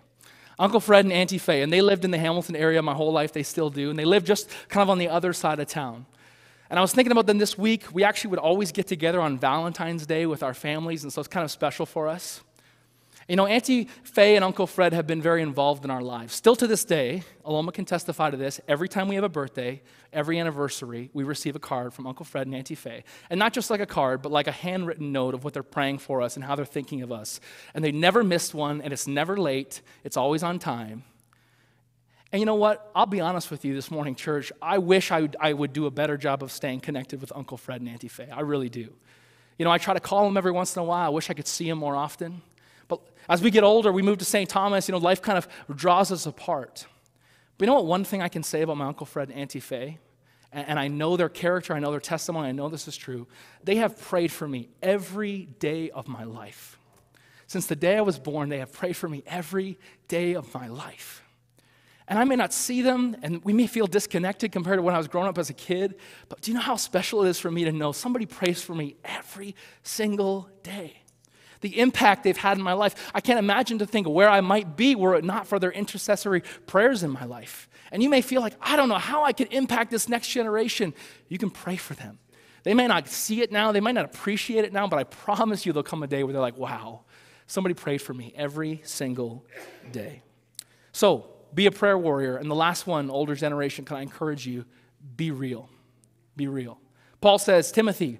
Uncle 0.60 0.78
Fred 0.78 1.06
and 1.06 1.12
Auntie 1.12 1.38
Faye, 1.38 1.62
and 1.62 1.72
they 1.72 1.80
lived 1.80 2.04
in 2.04 2.10
the 2.10 2.18
Hamilton 2.18 2.54
area 2.54 2.82
my 2.82 2.92
whole 2.92 3.12
life. 3.12 3.32
They 3.32 3.42
still 3.42 3.70
do. 3.70 3.88
And 3.88 3.98
they 3.98 4.04
live 4.04 4.24
just 4.24 4.50
kind 4.68 4.82
of 4.82 4.90
on 4.90 4.98
the 4.98 5.08
other 5.08 5.32
side 5.32 5.58
of 5.58 5.66
town. 5.68 6.04
And 6.68 6.78
I 6.78 6.82
was 6.82 6.92
thinking 6.92 7.12
about 7.12 7.26
them 7.26 7.38
this 7.38 7.56
week. 7.56 7.84
We 7.92 8.04
actually 8.04 8.30
would 8.30 8.38
always 8.38 8.70
get 8.70 8.86
together 8.86 9.22
on 9.22 9.38
Valentine's 9.38 10.06
Day 10.06 10.26
with 10.26 10.42
our 10.42 10.54
families, 10.54 11.02
and 11.02 11.12
so 11.12 11.20
it's 11.20 11.28
kind 11.28 11.44
of 11.44 11.50
special 11.50 11.86
for 11.86 12.08
us. 12.08 12.42
You 13.30 13.36
know, 13.36 13.46
Auntie 13.46 13.84
Faye 14.02 14.34
and 14.34 14.44
Uncle 14.44 14.66
Fred 14.66 14.92
have 14.92 15.06
been 15.06 15.22
very 15.22 15.40
involved 15.40 15.84
in 15.84 15.90
our 15.92 16.02
lives. 16.02 16.34
Still 16.34 16.56
to 16.56 16.66
this 16.66 16.84
day, 16.84 17.22
Aloma 17.46 17.72
can 17.72 17.84
testify 17.84 18.28
to 18.28 18.36
this. 18.36 18.60
Every 18.66 18.88
time 18.88 19.06
we 19.06 19.14
have 19.14 19.22
a 19.22 19.28
birthday, 19.28 19.82
every 20.12 20.40
anniversary, 20.40 21.10
we 21.12 21.22
receive 21.22 21.54
a 21.54 21.60
card 21.60 21.94
from 21.94 22.08
Uncle 22.08 22.24
Fred 22.24 22.48
and 22.48 22.56
Auntie 22.56 22.74
Faye. 22.74 23.04
And 23.30 23.38
not 23.38 23.52
just 23.52 23.70
like 23.70 23.78
a 23.78 23.86
card, 23.86 24.20
but 24.20 24.32
like 24.32 24.48
a 24.48 24.52
handwritten 24.52 25.12
note 25.12 25.34
of 25.34 25.44
what 25.44 25.54
they're 25.54 25.62
praying 25.62 25.98
for 25.98 26.22
us 26.22 26.34
and 26.34 26.44
how 26.44 26.56
they're 26.56 26.64
thinking 26.64 27.02
of 27.02 27.12
us. 27.12 27.38
And 27.72 27.84
they 27.84 27.92
never 27.92 28.24
miss 28.24 28.52
one, 28.52 28.80
and 28.80 28.92
it's 28.92 29.06
never 29.06 29.36
late, 29.36 29.80
it's 30.02 30.16
always 30.16 30.42
on 30.42 30.58
time. 30.58 31.04
And 32.32 32.40
you 32.40 32.46
know 32.46 32.56
what? 32.56 32.90
I'll 32.96 33.06
be 33.06 33.20
honest 33.20 33.48
with 33.52 33.64
you 33.64 33.76
this 33.76 33.92
morning, 33.92 34.16
church. 34.16 34.50
I 34.60 34.78
wish 34.78 35.12
I 35.12 35.20
would, 35.20 35.36
I 35.38 35.52
would 35.52 35.72
do 35.72 35.86
a 35.86 35.92
better 35.92 36.16
job 36.16 36.42
of 36.42 36.50
staying 36.50 36.80
connected 36.80 37.20
with 37.20 37.30
Uncle 37.36 37.58
Fred 37.58 37.80
and 37.80 37.90
Auntie 37.90 38.08
Faye. 38.08 38.28
I 38.28 38.40
really 38.40 38.70
do. 38.70 38.92
You 39.56 39.64
know, 39.64 39.70
I 39.70 39.78
try 39.78 39.94
to 39.94 40.00
call 40.00 40.24
them 40.24 40.36
every 40.36 40.50
once 40.50 40.74
in 40.74 40.80
a 40.80 40.84
while. 40.84 41.06
I 41.06 41.10
wish 41.10 41.30
I 41.30 41.34
could 41.34 41.46
see 41.46 41.68
them 41.68 41.78
more 41.78 41.94
often. 41.94 42.42
But 42.90 43.00
as 43.28 43.40
we 43.40 43.50
get 43.50 43.64
older, 43.64 43.90
we 43.92 44.02
move 44.02 44.18
to 44.18 44.24
St. 44.24 44.50
Thomas. 44.50 44.88
You 44.88 44.92
know, 44.92 44.98
life 44.98 45.22
kind 45.22 45.38
of 45.38 45.48
draws 45.74 46.12
us 46.12 46.26
apart. 46.26 46.86
But 47.56 47.64
you 47.64 47.66
know 47.68 47.76
what? 47.76 47.86
One 47.86 48.04
thing 48.04 48.20
I 48.20 48.28
can 48.28 48.42
say 48.42 48.62
about 48.62 48.76
my 48.76 48.86
Uncle 48.86 49.06
Fred 49.06 49.30
and 49.30 49.38
Auntie 49.38 49.60
Faye, 49.60 49.98
and, 50.52 50.68
and 50.68 50.78
I 50.78 50.88
know 50.88 51.16
their 51.16 51.28
character, 51.28 51.72
I 51.72 51.78
know 51.78 51.90
their 51.90 52.00
testimony, 52.00 52.48
I 52.48 52.52
know 52.52 52.68
this 52.68 52.88
is 52.88 52.96
true. 52.96 53.26
They 53.62 53.76
have 53.76 53.98
prayed 54.00 54.32
for 54.32 54.48
me 54.48 54.68
every 54.82 55.46
day 55.58 55.90
of 55.90 56.08
my 56.08 56.24
life. 56.24 56.78
Since 57.46 57.66
the 57.66 57.76
day 57.76 57.96
I 57.96 58.00
was 58.00 58.18
born, 58.18 58.48
they 58.48 58.58
have 58.58 58.72
prayed 58.72 58.96
for 58.96 59.08
me 59.08 59.22
every 59.26 59.78
day 60.08 60.34
of 60.34 60.52
my 60.54 60.68
life. 60.68 61.22
And 62.08 62.18
I 62.18 62.24
may 62.24 62.34
not 62.34 62.52
see 62.52 62.82
them, 62.82 63.16
and 63.22 63.44
we 63.44 63.52
may 63.52 63.68
feel 63.68 63.86
disconnected 63.86 64.50
compared 64.50 64.78
to 64.78 64.82
when 64.82 64.96
I 64.96 64.98
was 64.98 65.06
growing 65.06 65.28
up 65.28 65.38
as 65.38 65.48
a 65.48 65.54
kid, 65.54 65.94
but 66.28 66.40
do 66.40 66.50
you 66.50 66.56
know 66.56 66.62
how 66.62 66.74
special 66.74 67.22
it 67.24 67.28
is 67.28 67.38
for 67.38 67.50
me 67.52 67.64
to 67.64 67.72
know 67.72 67.92
somebody 67.92 68.26
prays 68.26 68.60
for 68.62 68.74
me 68.74 68.96
every 69.04 69.54
single 69.84 70.48
day? 70.64 70.99
The 71.60 71.78
impact 71.78 72.24
they've 72.24 72.36
had 72.36 72.56
in 72.56 72.62
my 72.62 72.72
life. 72.72 73.10
I 73.14 73.20
can't 73.20 73.38
imagine 73.38 73.78
to 73.78 73.86
think 73.86 74.08
where 74.08 74.28
I 74.28 74.40
might 74.40 74.76
be 74.76 74.94
were 74.94 75.14
it 75.14 75.24
not 75.24 75.46
for 75.46 75.58
their 75.58 75.72
intercessory 75.72 76.42
prayers 76.66 77.02
in 77.02 77.10
my 77.10 77.24
life. 77.24 77.68
And 77.92 78.02
you 78.02 78.08
may 78.08 78.22
feel 78.22 78.40
like, 78.40 78.54
I 78.60 78.76
don't 78.76 78.88
know 78.88 78.98
how 78.98 79.24
I 79.24 79.32
could 79.32 79.52
impact 79.52 79.90
this 79.90 80.08
next 80.08 80.28
generation. 80.28 80.94
You 81.28 81.38
can 81.38 81.50
pray 81.50 81.76
for 81.76 81.94
them. 81.94 82.18
They 82.62 82.74
may 82.74 82.86
not 82.86 83.08
see 83.08 83.40
it 83.42 83.50
now, 83.50 83.72
they 83.72 83.80
might 83.80 83.94
not 83.94 84.04
appreciate 84.04 84.64
it 84.64 84.72
now, 84.72 84.86
but 84.86 84.98
I 84.98 85.04
promise 85.04 85.64
you 85.64 85.72
there'll 85.72 85.82
come 85.82 86.02
a 86.02 86.06
day 86.06 86.22
where 86.22 86.32
they're 86.32 86.42
like, 86.42 86.58
wow, 86.58 87.02
somebody 87.46 87.74
prayed 87.74 88.02
for 88.02 88.12
me 88.12 88.34
every 88.36 88.80
single 88.84 89.44
day. 89.92 90.22
So, 90.92 91.30
be 91.52 91.66
a 91.66 91.70
prayer 91.70 91.98
warrior. 91.98 92.36
And 92.36 92.50
the 92.50 92.54
last 92.54 92.86
one, 92.86 93.10
older 93.10 93.34
generation, 93.34 93.84
can 93.84 93.96
I 93.96 94.02
encourage 94.02 94.46
you? 94.46 94.64
Be 95.16 95.30
real. 95.30 95.68
Be 96.36 96.46
real. 96.46 96.78
Paul 97.20 97.38
says, 97.38 97.72
Timothy, 97.72 98.18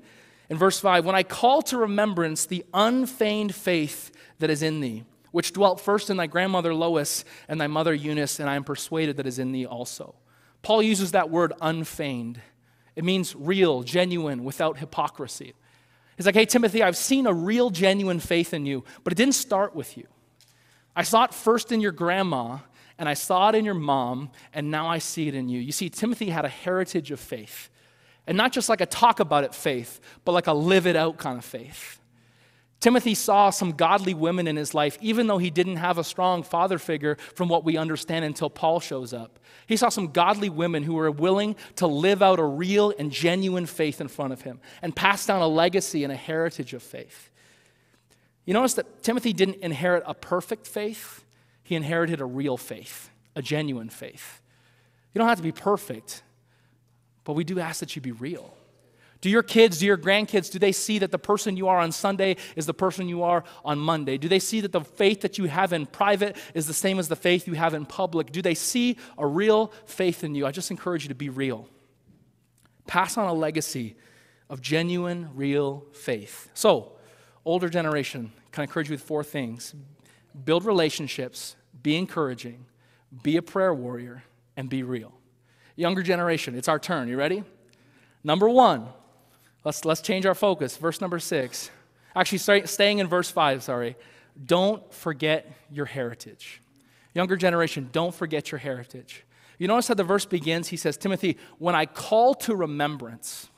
in 0.50 0.58
verse 0.58 0.80
5, 0.80 1.06
when 1.06 1.14
I 1.14 1.22
call 1.22 1.62
to 1.62 1.78
remembrance 1.78 2.44
the 2.44 2.66
unfeigned 2.74 3.54
faith 3.54 4.10
that 4.40 4.50
is 4.50 4.62
in 4.62 4.80
thee, 4.80 5.04
which 5.30 5.52
dwelt 5.52 5.80
first 5.80 6.10
in 6.10 6.16
thy 6.16 6.26
grandmother 6.26 6.74
Lois 6.74 7.24
and 7.48 7.60
thy 7.60 7.68
mother 7.68 7.94
Eunice, 7.94 8.40
and 8.40 8.50
I 8.50 8.56
am 8.56 8.64
persuaded 8.64 9.16
that 9.18 9.28
is 9.28 9.38
in 9.38 9.52
thee 9.52 9.64
also. 9.64 10.16
Paul 10.62 10.82
uses 10.82 11.12
that 11.12 11.30
word 11.30 11.52
unfeigned. 11.62 12.40
It 12.96 13.04
means 13.04 13.36
real, 13.36 13.84
genuine, 13.84 14.42
without 14.42 14.78
hypocrisy. 14.78 15.54
He's 16.16 16.26
like, 16.26 16.34
hey, 16.34 16.46
Timothy, 16.46 16.82
I've 16.82 16.96
seen 16.96 17.28
a 17.28 17.32
real, 17.32 17.70
genuine 17.70 18.18
faith 18.18 18.52
in 18.52 18.66
you, 18.66 18.84
but 19.04 19.12
it 19.12 19.16
didn't 19.16 19.36
start 19.36 19.74
with 19.74 19.96
you. 19.96 20.06
I 20.96 21.04
saw 21.04 21.24
it 21.24 21.32
first 21.32 21.70
in 21.70 21.80
your 21.80 21.92
grandma, 21.92 22.58
and 22.98 23.08
I 23.08 23.14
saw 23.14 23.48
it 23.50 23.54
in 23.54 23.64
your 23.64 23.74
mom, 23.74 24.30
and 24.52 24.70
now 24.70 24.88
I 24.88 24.98
see 24.98 25.28
it 25.28 25.34
in 25.36 25.48
you. 25.48 25.60
You 25.60 25.72
see, 25.72 25.88
Timothy 25.88 26.28
had 26.28 26.44
a 26.44 26.48
heritage 26.48 27.12
of 27.12 27.20
faith. 27.20 27.69
And 28.30 28.36
not 28.36 28.52
just 28.52 28.68
like 28.68 28.80
a 28.80 28.86
talk 28.86 29.18
about 29.18 29.42
it 29.42 29.56
faith, 29.56 30.00
but 30.24 30.30
like 30.30 30.46
a 30.46 30.52
live 30.52 30.86
it 30.86 30.94
out 30.94 31.18
kind 31.18 31.36
of 31.36 31.44
faith. 31.44 31.98
Timothy 32.78 33.16
saw 33.16 33.50
some 33.50 33.72
godly 33.72 34.14
women 34.14 34.46
in 34.46 34.54
his 34.54 34.72
life, 34.72 34.96
even 35.00 35.26
though 35.26 35.38
he 35.38 35.50
didn't 35.50 35.78
have 35.78 35.98
a 35.98 36.04
strong 36.04 36.44
father 36.44 36.78
figure 36.78 37.16
from 37.34 37.48
what 37.48 37.64
we 37.64 37.76
understand 37.76 38.24
until 38.24 38.48
Paul 38.48 38.78
shows 38.78 39.12
up. 39.12 39.40
He 39.66 39.76
saw 39.76 39.88
some 39.88 40.12
godly 40.12 40.48
women 40.48 40.84
who 40.84 40.94
were 40.94 41.10
willing 41.10 41.56
to 41.74 41.88
live 41.88 42.22
out 42.22 42.38
a 42.38 42.44
real 42.44 42.94
and 42.96 43.10
genuine 43.10 43.66
faith 43.66 44.00
in 44.00 44.06
front 44.06 44.32
of 44.32 44.42
him 44.42 44.60
and 44.80 44.94
pass 44.94 45.26
down 45.26 45.42
a 45.42 45.48
legacy 45.48 46.04
and 46.04 46.12
a 46.12 46.16
heritage 46.16 46.72
of 46.72 46.84
faith. 46.84 47.32
You 48.44 48.54
notice 48.54 48.74
that 48.74 49.02
Timothy 49.02 49.32
didn't 49.32 49.56
inherit 49.56 50.04
a 50.06 50.14
perfect 50.14 50.68
faith, 50.68 51.24
he 51.64 51.74
inherited 51.74 52.20
a 52.20 52.26
real 52.26 52.56
faith, 52.56 53.10
a 53.34 53.42
genuine 53.42 53.88
faith. 53.88 54.40
You 55.12 55.18
don't 55.18 55.28
have 55.28 55.38
to 55.38 55.42
be 55.42 55.50
perfect, 55.50 56.22
but 57.24 57.34
we 57.34 57.44
do 57.44 57.60
ask 57.60 57.80
that 57.80 57.94
you 57.96 58.02
be 58.02 58.12
real. 58.12 58.56
Do 59.20 59.28
your 59.28 59.42
kids, 59.42 59.78
do 59.78 59.86
your 59.86 59.98
grandkids, 59.98 60.50
do 60.50 60.58
they 60.58 60.72
see 60.72 60.98
that 61.00 61.10
the 61.10 61.18
person 61.18 61.56
you 61.56 61.68
are 61.68 61.78
on 61.78 61.92
Sunday 61.92 62.36
is 62.56 62.64
the 62.64 62.72
person 62.72 63.06
you 63.06 63.22
are 63.22 63.44
on 63.64 63.78
Monday? 63.78 64.16
Do 64.16 64.28
they 64.28 64.38
see 64.38 64.62
that 64.62 64.72
the 64.72 64.80
faith 64.80 65.20
that 65.20 65.36
you 65.36 65.44
have 65.44 65.74
in 65.74 65.84
private 65.84 66.36
is 66.54 66.66
the 66.66 66.72
same 66.72 66.98
as 66.98 67.08
the 67.08 67.16
faith 67.16 67.46
you 67.46 67.52
have 67.52 67.74
in 67.74 67.84
public? 67.84 68.32
Do 68.32 68.40
they 68.40 68.54
see 68.54 68.96
a 69.18 69.26
real 69.26 69.72
faith 69.84 70.24
in 70.24 70.34
you? 70.34 70.46
I 70.46 70.52
just 70.52 70.70
encourage 70.70 71.02
you 71.02 71.10
to 71.10 71.14
be 71.14 71.28
real. 71.28 71.68
Pass 72.86 73.18
on 73.18 73.28
a 73.28 73.34
legacy 73.34 73.96
of 74.48 74.62
genuine, 74.62 75.28
real 75.34 75.84
faith. 75.92 76.48
So, 76.54 76.92
older 77.44 77.68
generation, 77.68 78.32
can 78.52 78.62
I 78.62 78.64
encourage 78.64 78.88
you 78.88 78.94
with 78.94 79.02
four 79.02 79.22
things? 79.22 79.74
Build 80.44 80.64
relationships 80.64 81.56
be 81.82 81.96
encouraging, 81.96 82.66
be 83.22 83.36
a 83.36 83.42
prayer 83.42 83.72
warrior, 83.72 84.24
and 84.56 84.68
be 84.68 84.82
real. 84.82 85.12
Younger 85.80 86.02
generation, 86.02 86.54
it's 86.54 86.68
our 86.68 86.78
turn. 86.78 87.08
You 87.08 87.16
ready? 87.16 87.42
Number 88.22 88.50
one, 88.50 88.86
let's, 89.64 89.86
let's 89.86 90.02
change 90.02 90.26
our 90.26 90.34
focus. 90.34 90.76
Verse 90.76 91.00
number 91.00 91.18
six. 91.18 91.70
Actually, 92.14 92.36
stay, 92.36 92.66
staying 92.66 92.98
in 92.98 93.06
verse 93.06 93.30
five, 93.30 93.62
sorry. 93.62 93.96
Don't 94.44 94.92
forget 94.92 95.50
your 95.72 95.86
heritage. 95.86 96.60
Younger 97.14 97.34
generation, 97.34 97.88
don't 97.92 98.14
forget 98.14 98.52
your 98.52 98.58
heritage. 98.58 99.24
You 99.56 99.68
notice 99.68 99.88
how 99.88 99.94
the 99.94 100.04
verse 100.04 100.26
begins? 100.26 100.68
He 100.68 100.76
says, 100.76 100.98
Timothy, 100.98 101.38
when 101.58 101.74
I 101.74 101.86
call 101.86 102.34
to 102.34 102.54
remembrance, 102.54 103.48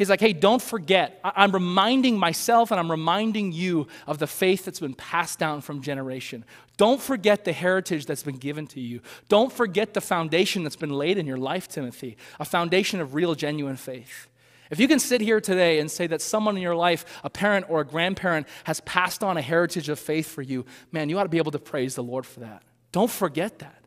He's 0.00 0.08
like, 0.08 0.20
hey, 0.20 0.32
don't 0.32 0.62
forget. 0.62 1.20
I'm 1.22 1.52
reminding 1.52 2.18
myself 2.18 2.70
and 2.70 2.80
I'm 2.80 2.90
reminding 2.90 3.52
you 3.52 3.86
of 4.06 4.16
the 4.16 4.26
faith 4.26 4.64
that's 4.64 4.80
been 4.80 4.94
passed 4.94 5.38
down 5.38 5.60
from 5.60 5.82
generation. 5.82 6.46
Don't 6.78 7.02
forget 7.02 7.44
the 7.44 7.52
heritage 7.52 8.06
that's 8.06 8.22
been 8.22 8.38
given 8.38 8.66
to 8.68 8.80
you. 8.80 9.02
Don't 9.28 9.52
forget 9.52 9.92
the 9.92 10.00
foundation 10.00 10.62
that's 10.62 10.74
been 10.74 10.94
laid 10.94 11.18
in 11.18 11.26
your 11.26 11.36
life, 11.36 11.68
Timothy, 11.68 12.16
a 12.38 12.46
foundation 12.46 13.02
of 13.02 13.12
real, 13.12 13.34
genuine 13.34 13.76
faith. 13.76 14.26
If 14.70 14.80
you 14.80 14.88
can 14.88 15.00
sit 15.00 15.20
here 15.20 15.38
today 15.38 15.80
and 15.80 15.90
say 15.90 16.06
that 16.06 16.22
someone 16.22 16.56
in 16.56 16.62
your 16.62 16.74
life, 16.74 17.04
a 17.22 17.28
parent 17.28 17.66
or 17.68 17.82
a 17.82 17.86
grandparent, 17.86 18.46
has 18.64 18.80
passed 18.80 19.22
on 19.22 19.36
a 19.36 19.42
heritage 19.42 19.90
of 19.90 19.98
faith 19.98 20.30
for 20.30 20.40
you, 20.40 20.64
man, 20.92 21.10
you 21.10 21.18
ought 21.18 21.24
to 21.24 21.28
be 21.28 21.36
able 21.36 21.52
to 21.52 21.58
praise 21.58 21.94
the 21.94 22.02
Lord 22.02 22.24
for 22.24 22.40
that. 22.40 22.62
Don't 22.90 23.10
forget 23.10 23.58
that. 23.58 23.79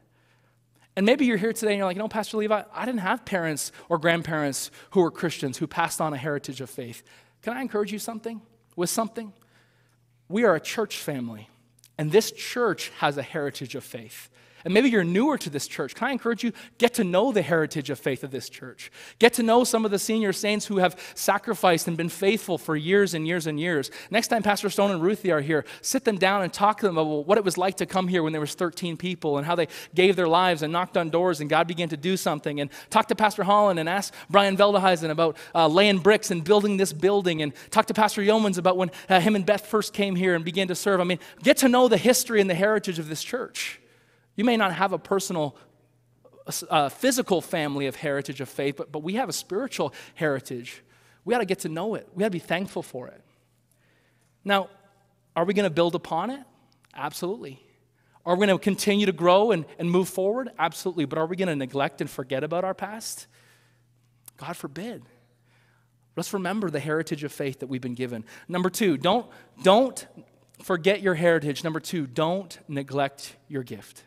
And 0.96 1.06
maybe 1.06 1.26
you're 1.26 1.38
here 1.38 1.54
today 1.54 1.72
and 1.72 1.78
you're 1.80 1.88
like, 1.88 1.96
you 1.96 2.02
know, 2.02 2.08
Pastor 2.08 2.38
Levi, 2.38 2.62
I 2.72 2.86
didn't 2.86 3.00
have 3.00 3.26
parents 3.26 3.72
or 3.90 3.98
grandparents 3.98 4.70
who 4.92 5.02
were 5.02 5.12
Christians 5.12 5.58
who 5.58 5.66
passed 5.66 6.00
on 6.00 6.14
a 6.14 6.18
heritage 6.18 6.62
of 6.62 6.70
faith. 6.70 7.04
Can 7.42 7.54
I 7.54 7.62
encourage 7.62 7.92
you 7.92 8.00
something? 8.00 8.42
With 8.76 8.90
something? 8.90 9.34
We 10.30 10.44
are 10.46 10.56
a 10.56 10.60
church 10.60 10.98
family, 10.98 11.50
and 11.98 12.12
this 12.12 12.32
church 12.32 12.90
has 13.00 13.18
a 13.18 13.22
heritage 13.22 13.76
of 13.76 13.84
faith. 13.84 14.30
And 14.66 14.74
maybe 14.74 14.90
you're 14.90 15.04
newer 15.04 15.38
to 15.38 15.50
this 15.50 15.68
church. 15.68 15.94
Can 15.96 16.08
I 16.08 16.12
encourage 16.12 16.44
you? 16.44 16.54
Get 16.78 16.94
to 16.96 17.04
know 17.04 17.32
the 17.32 17.42
heritage 17.42 17.90
of 17.90 18.00
faith 18.00 18.24
of 18.24 18.32
this 18.32 18.50
church. 18.50 18.92
Get 19.20 19.34
to 19.34 19.44
know 19.44 19.64
some 19.64 19.84
of 19.84 19.92
the 19.92 20.00
senior 20.00 20.32
saints 20.32 20.66
who 20.66 20.78
have 20.78 20.98
sacrificed 21.16 21.88
and 21.88 21.98
been 21.98 22.10
faithful 22.10 22.58
for 22.58 22.76
years 22.76 23.14
and 23.14 23.28
years 23.28 23.48
and 23.48 23.60
years. 23.60 23.92
Next 24.10 24.30
time 24.30 24.42
Pastor 24.42 24.70
Stone 24.70 24.92
and 24.92 25.02
Ruthie 25.02 25.32
are 25.32 25.42
here, 25.42 25.66
sit 25.82 26.06
them 26.06 26.18
down 26.18 26.44
and 26.44 26.54
talk 26.54 26.80
to 26.80 26.88
them 26.88 26.98
about 26.98 27.28
what 27.28 27.38
it 27.38 27.44
was 27.44 27.58
like 27.58 27.78
to 27.78 27.86
come 27.86 28.08
here 28.08 28.24
when 28.24 28.32
there 28.32 28.42
was 28.42 28.56
13 28.56 28.96
people 28.96 29.38
and 29.38 29.46
how 29.46 29.56
they 29.56 29.68
gave 29.94 30.16
their 30.16 30.28
lives 30.28 30.62
and 30.62 30.72
knocked 30.72 30.98
on 30.98 31.10
doors 31.10 31.42
and 31.42 31.50
God 31.50 31.68
began 31.68 31.90
to 31.90 31.98
do 31.98 32.16
something. 32.16 32.62
And 32.62 32.70
talk 32.90 33.08
to 33.10 33.16
Pastor 33.16 33.44
Holland 33.44 33.80
and 33.80 33.90
ask 33.90 34.14
Brian 34.30 34.56
Veldehuizen 34.56 35.10
about 35.10 35.38
uh, 35.54 35.68
laying 35.68 36.00
bricks 36.00 36.32
and 36.32 36.44
building 36.44 36.78
this 36.78 36.94
building. 36.94 37.42
And 37.42 37.54
talk 37.70 37.88
to 37.88 37.94
Pastor 37.94 38.22
Yeomans 38.22 38.58
about 38.58 38.78
when 38.78 38.92
uh, 39.10 39.20
him 39.20 39.36
and 39.36 39.46
Beth 39.46 39.66
first 39.66 39.94
came 39.94 40.16
here 40.16 40.36
and 40.36 40.46
began 40.46 40.68
to 40.70 40.76
serve. 40.76 41.02
I 41.02 41.04
mean, 41.04 41.20
get 41.42 41.58
to 41.58 41.70
know 41.70 41.88
the 41.88 41.98
history 41.98 42.40
and 42.40 42.50
the 42.50 42.56
heritage 42.56 43.00
of 43.00 43.10
this 43.10 43.24
church. 43.24 43.80
You 44.36 44.44
may 44.44 44.58
not 44.58 44.74
have 44.74 44.94
a 44.94 44.98
personal, 44.98 45.56
uh, 46.70 46.90
physical 46.90 47.42
family 47.42 47.88
of 47.88 47.96
heritage 47.96 48.42
of 48.42 48.50
faith, 48.50 48.76
but, 48.78 48.92
but 48.92 49.00
we 49.00 49.16
have 49.16 49.30
a 49.30 49.34
spiritual 49.34 49.94
heritage. 50.16 50.84
We 51.26 51.34
got 51.34 51.40
to 51.40 51.46
get 51.46 51.60
to 51.60 51.70
know 51.70 51.96
it, 51.96 52.08
we 52.14 52.22
got 52.22 52.28
to 52.28 52.32
be 52.32 52.40
thankful 52.40 52.84
for 52.84 53.08
it. 53.08 53.22
Now, 54.44 54.70
are 55.36 55.46
we 55.46 55.54
going 55.54 55.66
to 55.70 55.74
build 55.74 55.96
upon 55.96 56.30
it? 56.30 56.42
Absolutely. 56.94 57.64
Are 58.26 58.36
we 58.36 58.46
going 58.46 58.58
to 58.58 58.64
continue 58.64 59.06
to 59.06 59.12
grow 59.12 59.52
and, 59.52 59.66
and 59.78 59.90
move 59.90 60.08
forward? 60.08 60.50
Absolutely. 60.58 61.06
But 61.06 61.18
are 61.18 61.26
we 61.26 61.36
going 61.36 61.48
to 61.50 61.56
neglect 61.56 62.02
and 62.02 62.10
forget 62.10 62.44
about 62.44 62.64
our 62.64 62.74
past? 62.74 63.28
God 64.38 64.56
forbid. 64.56 65.04
Let's 66.16 66.34
remember 66.34 66.70
the 66.70 66.80
heritage 66.80 67.24
of 67.24 67.32
faith 67.32 67.60
that 67.60 67.68
we've 67.68 67.82
been 67.82 67.96
given. 67.96 68.24
Number 68.48 68.70
two, 68.70 68.98
don't, 68.98 69.26
don't 69.64 70.06
forget 70.62 71.02
your 71.02 71.16
heritage. 71.16 71.64
Number 71.64 71.80
two, 71.80 72.06
don't 72.06 72.58
neglect 72.68 73.36
your 73.48 73.64
gift. 73.64 74.04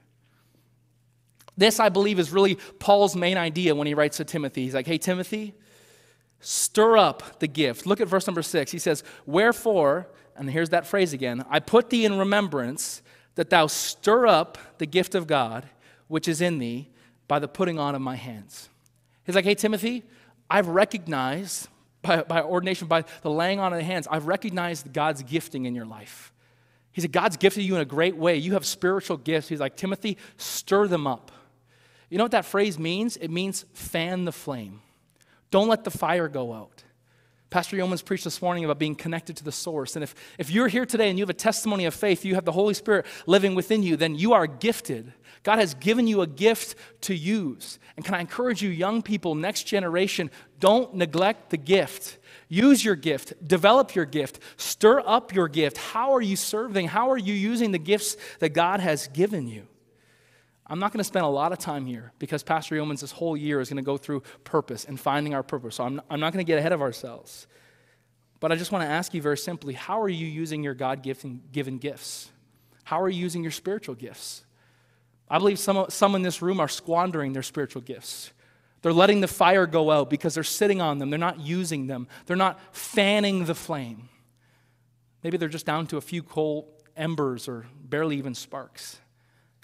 This, 1.57 1.81
I 1.81 1.89
believe, 1.89 2.19
is 2.19 2.31
really 2.31 2.57
Paul's 2.79 3.17
main 3.17 3.37
idea 3.37 3.75
when 3.75 3.87
he 3.87 3.95
writes 3.95 4.19
to 4.19 4.25
Timothy. 4.25 4.65
He's 4.65 4.75
like, 4.75 4.87
hey, 4.87 4.99
Timothy, 4.99 5.55
stir 6.41 6.99
up 6.99 7.41
the 7.41 7.49
gift. 7.49 7.87
Look 7.87 8.01
at 8.01 8.09
verse 8.09 8.27
number 8.27 8.43
six. 8.43 8.71
He 8.71 8.79
says, 8.79 9.03
Wherefore, 9.25 10.09
and 10.37 10.51
here's 10.51 10.71
that 10.71 10.87
phrase 10.87 11.13
again 11.13 11.45
I 11.51 11.61
put 11.61 11.91
thee 11.91 12.05
in 12.05 12.19
remembrance 12.19 13.03
that 13.37 13.51
thou 13.51 13.67
stir 13.67 14.27
up 14.27 14.59
the 14.79 14.87
gift 14.87 15.15
of 15.15 15.27
God 15.27 15.67
which 16.09 16.29
is 16.29 16.41
in 16.41 16.59
thee 16.59 16.89
by 17.29 17.39
the 17.39 17.49
putting 17.49 17.79
on 17.79 17.95
of 17.95 18.01
my 18.01 18.17
hands. 18.17 18.69
He's 19.25 19.35
like, 19.35 19.45
hey, 19.45 19.55
Timothy, 19.55 20.05
I've 20.49 20.69
recognized 20.69 21.69
by, 22.03 22.23
by 22.23 22.43
ordination, 22.43 22.87
by 22.87 23.05
the 23.23 23.31
laying 23.31 23.59
on 23.59 23.73
of 23.73 23.79
the 23.79 23.85
hands, 23.85 24.07
I've 24.09 24.27
recognized 24.27 24.93
God's 24.93 25.23
gifting 25.23 25.67
in 25.67 25.75
your 25.75 25.87
life. 25.87 26.33
He 26.93 27.01
said, 27.01 27.13
God's 27.13 27.37
gifted 27.37 27.65
you 27.65 27.75
in 27.75 27.81
a 27.81 27.87
great 27.87 28.17
way. 28.17 28.37
You 28.37 28.53
have 28.53 28.65
spiritual 28.65 29.17
gifts. 29.17 29.49
He's 29.49 29.61
like, 29.61 29.77
Timothy, 29.77 30.17
stir 30.37 30.87
them 30.87 31.07
up. 31.07 31.33
You 32.09 32.19
know 32.19 32.25
what 32.25 32.33
that 32.33 32.45
phrase 32.45 32.79
means? 32.79 33.17
It 33.17 33.31
means 33.31 33.65
fan 33.73 34.25
the 34.25 34.33
flame. 34.33 34.81
Don't 35.51 35.69
let 35.69 35.85
the 35.85 35.91
fire 35.91 36.29
go 36.29 36.53
out. 36.53 36.85
Pastor 37.49 37.77
Yeomans 37.77 38.05
preached 38.05 38.25
this 38.25 38.43
morning 38.43 38.65
about 38.65 38.79
being 38.79 38.97
connected 38.97 39.37
to 39.37 39.45
the 39.45 39.53
source. 39.53 39.95
And 39.95 40.03
if, 40.03 40.15
if 40.37 40.51
you're 40.51 40.69
here 40.69 40.85
today 40.85 41.09
and 41.09 41.19
you 41.19 41.23
have 41.23 41.31
a 41.31 41.35
testimony 41.35 41.85
of 41.85 41.95
faith, 41.95 42.25
you 42.25 42.35
have 42.35 42.45
the 42.45 42.53
Holy 42.53 42.75
Spirit 42.75 43.07
living 43.27 43.55
within 43.55 43.83
you, 43.83 43.97
then 43.97 44.17
you 44.17 44.33
are 44.33 44.47
gifted. 44.47 45.13
God 45.45 45.61
has 45.61 45.75
given 45.75 46.09
you 46.09 46.23
a 46.23 46.27
gift 46.27 46.77
to 47.03 47.15
use. 47.15 47.79
And 47.97 48.05
can 48.05 48.15
I 48.15 48.21
encourage 48.21 48.63
you, 48.63 48.71
young 48.71 49.01
people, 49.01 49.37
next 49.37 49.63
generation, 49.63 50.31
don't 50.59 50.95
neglect 50.95 51.51
the 51.51 51.57
gift. 51.57 52.19
Use 52.49 52.85
your 52.85 52.97
gift, 52.97 53.33
develop 53.47 53.95
your 53.95 54.05
gift, 54.05 54.41
stir 54.57 55.03
up 55.07 55.33
your 55.33 55.49
gift. 55.49 55.79
How 55.79 56.15
are 56.15 56.21
you 56.21 56.37
serving? 56.37 56.89
How 56.89 57.11
are 57.11 57.19
you 57.19 57.35
using 57.35 57.71
the 57.71 57.79
gifts 57.79 58.17
that 58.41 58.51
God 58.51 58.81
has 58.81 59.07
given 59.09 59.47
you? 59.47 59.67
I'm 60.69 60.79
not 60.81 60.93
going 60.93 60.99
to 60.99 61.05
spend 61.05 61.25
a 61.25 61.29
lot 61.29 61.53
of 61.53 61.59
time 61.59 61.87
here 61.87 62.13
because 62.19 62.43
Pastor 62.43 62.75
Yeomans 62.75 63.01
this 63.01 63.13
whole 63.13 63.37
year 63.37 63.61
is 63.61 63.69
going 63.69 63.77
to 63.77 63.87
go 63.87 63.97
through 63.97 64.23
purpose 64.43 64.85
and 64.85 64.99
finding 64.99 65.33
our 65.35 65.43
purpose. 65.43 65.77
So 65.77 65.85
I'm, 65.85 66.01
I'm 66.11 66.19
not 66.19 66.33
going 66.33 66.45
to 66.45 66.49
get 66.49 66.59
ahead 66.59 66.73
of 66.73 66.83
ourselves. 66.83 67.47
But 68.41 68.53
I 68.53 68.57
just 68.57 68.73
want 68.73 68.83
to 68.83 68.89
ask 68.89 69.15
you 69.15 69.23
very 69.23 69.39
simply 69.39 69.75
how 69.75 70.01
are 70.01 70.09
you 70.09 70.27
using 70.27 70.63
your 70.63 70.75
God 70.75 71.03
given 71.03 71.79
gifts? 71.79 72.31
How 72.85 73.01
are 73.01 73.09
you 73.09 73.21
using 73.21 73.43
your 73.43 73.53
spiritual 73.53 73.95
gifts? 73.95 74.45
I 75.29 75.39
believe 75.39 75.59
some, 75.59 75.87
some 75.89 76.15
in 76.15 76.23
this 76.23 76.43
room 76.43 76.61
are 76.61 76.69
squandering 76.69 77.33
their 77.33 77.43
spiritual 77.43 77.83
gifts. 77.83 78.33
They're 78.83 78.93
letting 78.93 79.21
the 79.21 79.29
fire 79.29 79.67
go 79.67 79.91
out 79.91 80.11
because 80.11 80.35
they're 80.35 80.45
sitting 80.45 80.81
on 80.81 80.99
them. 80.99 81.11
They're 81.11 81.19
not 81.19 81.41
using 81.41 81.87
them. 81.87 82.07
They're 82.27 82.37
not 82.37 82.61
fanning 82.75 83.47
the 83.47 83.55
flame. 83.55 84.09
Maybe 85.25 85.37
they're 85.37 85.49
just 85.49 85.67
down 85.67 85.87
to 85.89 85.97
a 85.97 86.01
few 86.01 86.23
coal 86.23 86.73
embers 86.97 87.49
or 87.49 87.67
barely 87.83 88.17
even 88.19 88.35
sparks. 88.35 89.01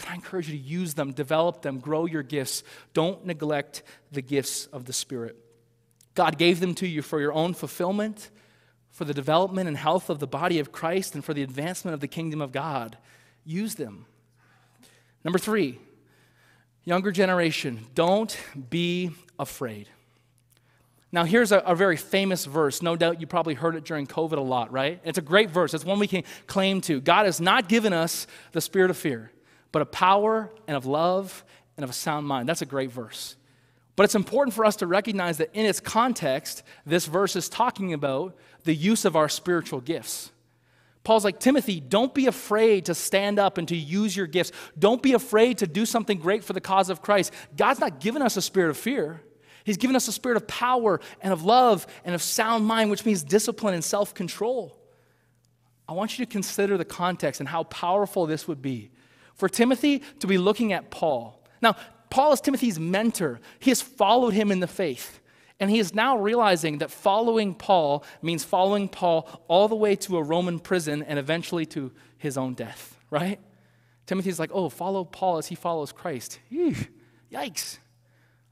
I 0.08 0.14
encourage 0.14 0.48
you 0.48 0.58
to 0.58 0.64
use 0.64 0.94
them, 0.94 1.12
develop 1.12 1.62
them, 1.62 1.78
grow 1.78 2.06
your 2.06 2.22
gifts. 2.22 2.62
Don't 2.94 3.24
neglect 3.26 3.82
the 4.10 4.22
gifts 4.22 4.66
of 4.66 4.84
the 4.84 4.92
Spirit. 4.92 5.36
God 6.14 6.38
gave 6.38 6.60
them 6.60 6.74
to 6.76 6.86
you 6.86 7.02
for 7.02 7.20
your 7.20 7.32
own 7.32 7.54
fulfillment, 7.54 8.30
for 8.90 9.04
the 9.04 9.14
development 9.14 9.68
and 9.68 9.76
health 9.76 10.10
of 10.10 10.18
the 10.18 10.26
body 10.26 10.58
of 10.58 10.72
Christ, 10.72 11.14
and 11.14 11.24
for 11.24 11.32
the 11.34 11.42
advancement 11.42 11.94
of 11.94 12.00
the 12.00 12.08
kingdom 12.08 12.40
of 12.40 12.52
God. 12.52 12.98
Use 13.44 13.74
them. 13.74 14.06
Number 15.24 15.38
three, 15.38 15.78
younger 16.84 17.12
generation, 17.12 17.86
don't 17.94 18.36
be 18.70 19.10
afraid. 19.38 19.88
Now, 21.14 21.24
here's 21.24 21.52
a, 21.52 21.58
a, 21.58 21.74
very 21.74 21.98
famous 21.98 22.46
verse. 22.46 22.80
No 22.80 22.96
doubt 22.96 23.20
you 23.20 23.26
probably 23.26 23.52
heard 23.52 23.76
it 23.76 23.84
during 23.84 24.06
COVID 24.06 24.38
a 24.38 24.40
lot, 24.40 24.72
right? 24.72 24.98
It's 25.04 25.18
a 25.18 25.22
great 25.22 25.50
verse. 25.50 25.74
It's 25.74 25.84
one 25.84 25.98
we 25.98 26.06
can 26.06 26.24
claim 26.46 26.80
to. 26.82 27.02
God 27.02 27.26
has 27.26 27.38
not 27.38 27.68
given 27.68 27.92
us 27.92 28.26
the 28.52 28.62
spirit 28.62 28.90
of 28.90 28.96
fear, 28.96 29.30
but 29.72 29.82
of 29.82 29.90
power 29.90 30.50
and 30.68 30.76
of 30.76 30.86
love 30.86 31.44
and 31.76 31.84
of 31.84 31.90
a 31.90 31.94
sound 31.94 32.26
mind. 32.26 32.48
That's 32.48 32.62
a 32.62 32.66
great 32.66 32.92
verse. 32.92 33.36
But 33.96 34.04
it's 34.04 34.14
important 34.14 34.54
for 34.54 34.64
us 34.64 34.76
to 34.76 34.86
recognize 34.86 35.38
that 35.38 35.50
in 35.54 35.66
its 35.66 35.80
context, 35.80 36.62
this 36.86 37.06
verse 37.06 37.36
is 37.36 37.48
talking 37.48 37.92
about 37.92 38.36
the 38.64 38.74
use 38.74 39.04
of 39.04 39.16
our 39.16 39.28
spiritual 39.28 39.80
gifts. 39.80 40.30
Paul's 41.04 41.24
like, 41.24 41.40
Timothy, 41.40 41.80
don't 41.80 42.14
be 42.14 42.26
afraid 42.26 42.86
to 42.86 42.94
stand 42.94 43.38
up 43.38 43.58
and 43.58 43.66
to 43.68 43.76
use 43.76 44.16
your 44.16 44.28
gifts. 44.28 44.52
Don't 44.78 45.02
be 45.02 45.14
afraid 45.14 45.58
to 45.58 45.66
do 45.66 45.84
something 45.84 46.18
great 46.18 46.44
for 46.44 46.52
the 46.52 46.60
cause 46.60 46.90
of 46.90 47.02
Christ. 47.02 47.32
God's 47.56 47.80
not 47.80 47.98
given 47.98 48.22
us 48.22 48.36
a 48.36 48.42
spirit 48.42 48.70
of 48.70 48.76
fear. 48.76 49.20
He's 49.64 49.76
given 49.76 49.96
us 49.96 50.08
a 50.08 50.12
spirit 50.12 50.36
of 50.36 50.46
power 50.46 51.00
and 51.20 51.32
of 51.32 51.44
love 51.44 51.86
and 52.04 52.14
of 52.14 52.22
sound 52.22 52.66
mind, 52.66 52.90
which 52.90 53.04
means 53.04 53.22
discipline 53.22 53.74
and 53.74 53.82
self 53.84 54.14
control. 54.14 54.78
I 55.88 55.92
want 55.92 56.18
you 56.18 56.24
to 56.24 56.30
consider 56.30 56.78
the 56.78 56.84
context 56.84 57.40
and 57.40 57.48
how 57.48 57.64
powerful 57.64 58.26
this 58.26 58.46
would 58.46 58.62
be 58.62 58.91
for 59.34 59.48
Timothy 59.48 60.02
to 60.20 60.26
be 60.26 60.38
looking 60.38 60.72
at 60.72 60.90
Paul. 60.90 61.42
Now, 61.60 61.76
Paul 62.10 62.32
is 62.32 62.40
Timothy's 62.40 62.78
mentor. 62.78 63.40
He 63.58 63.70
has 63.70 63.80
followed 63.80 64.34
him 64.34 64.50
in 64.50 64.60
the 64.60 64.66
faith. 64.66 65.20
And 65.58 65.70
he 65.70 65.78
is 65.78 65.94
now 65.94 66.18
realizing 66.18 66.78
that 66.78 66.90
following 66.90 67.54
Paul 67.54 68.04
means 68.20 68.42
following 68.42 68.88
Paul 68.88 69.28
all 69.46 69.68
the 69.68 69.76
way 69.76 69.94
to 69.96 70.16
a 70.16 70.22
Roman 70.22 70.58
prison 70.58 71.02
and 71.04 71.18
eventually 71.18 71.64
to 71.66 71.92
his 72.18 72.36
own 72.36 72.54
death, 72.54 72.98
right? 73.10 73.38
Timothy's 74.06 74.40
like, 74.40 74.50
oh, 74.52 74.68
follow 74.68 75.04
Paul 75.04 75.38
as 75.38 75.46
he 75.46 75.54
follows 75.54 75.92
Christ. 75.92 76.40
yikes. 77.32 77.78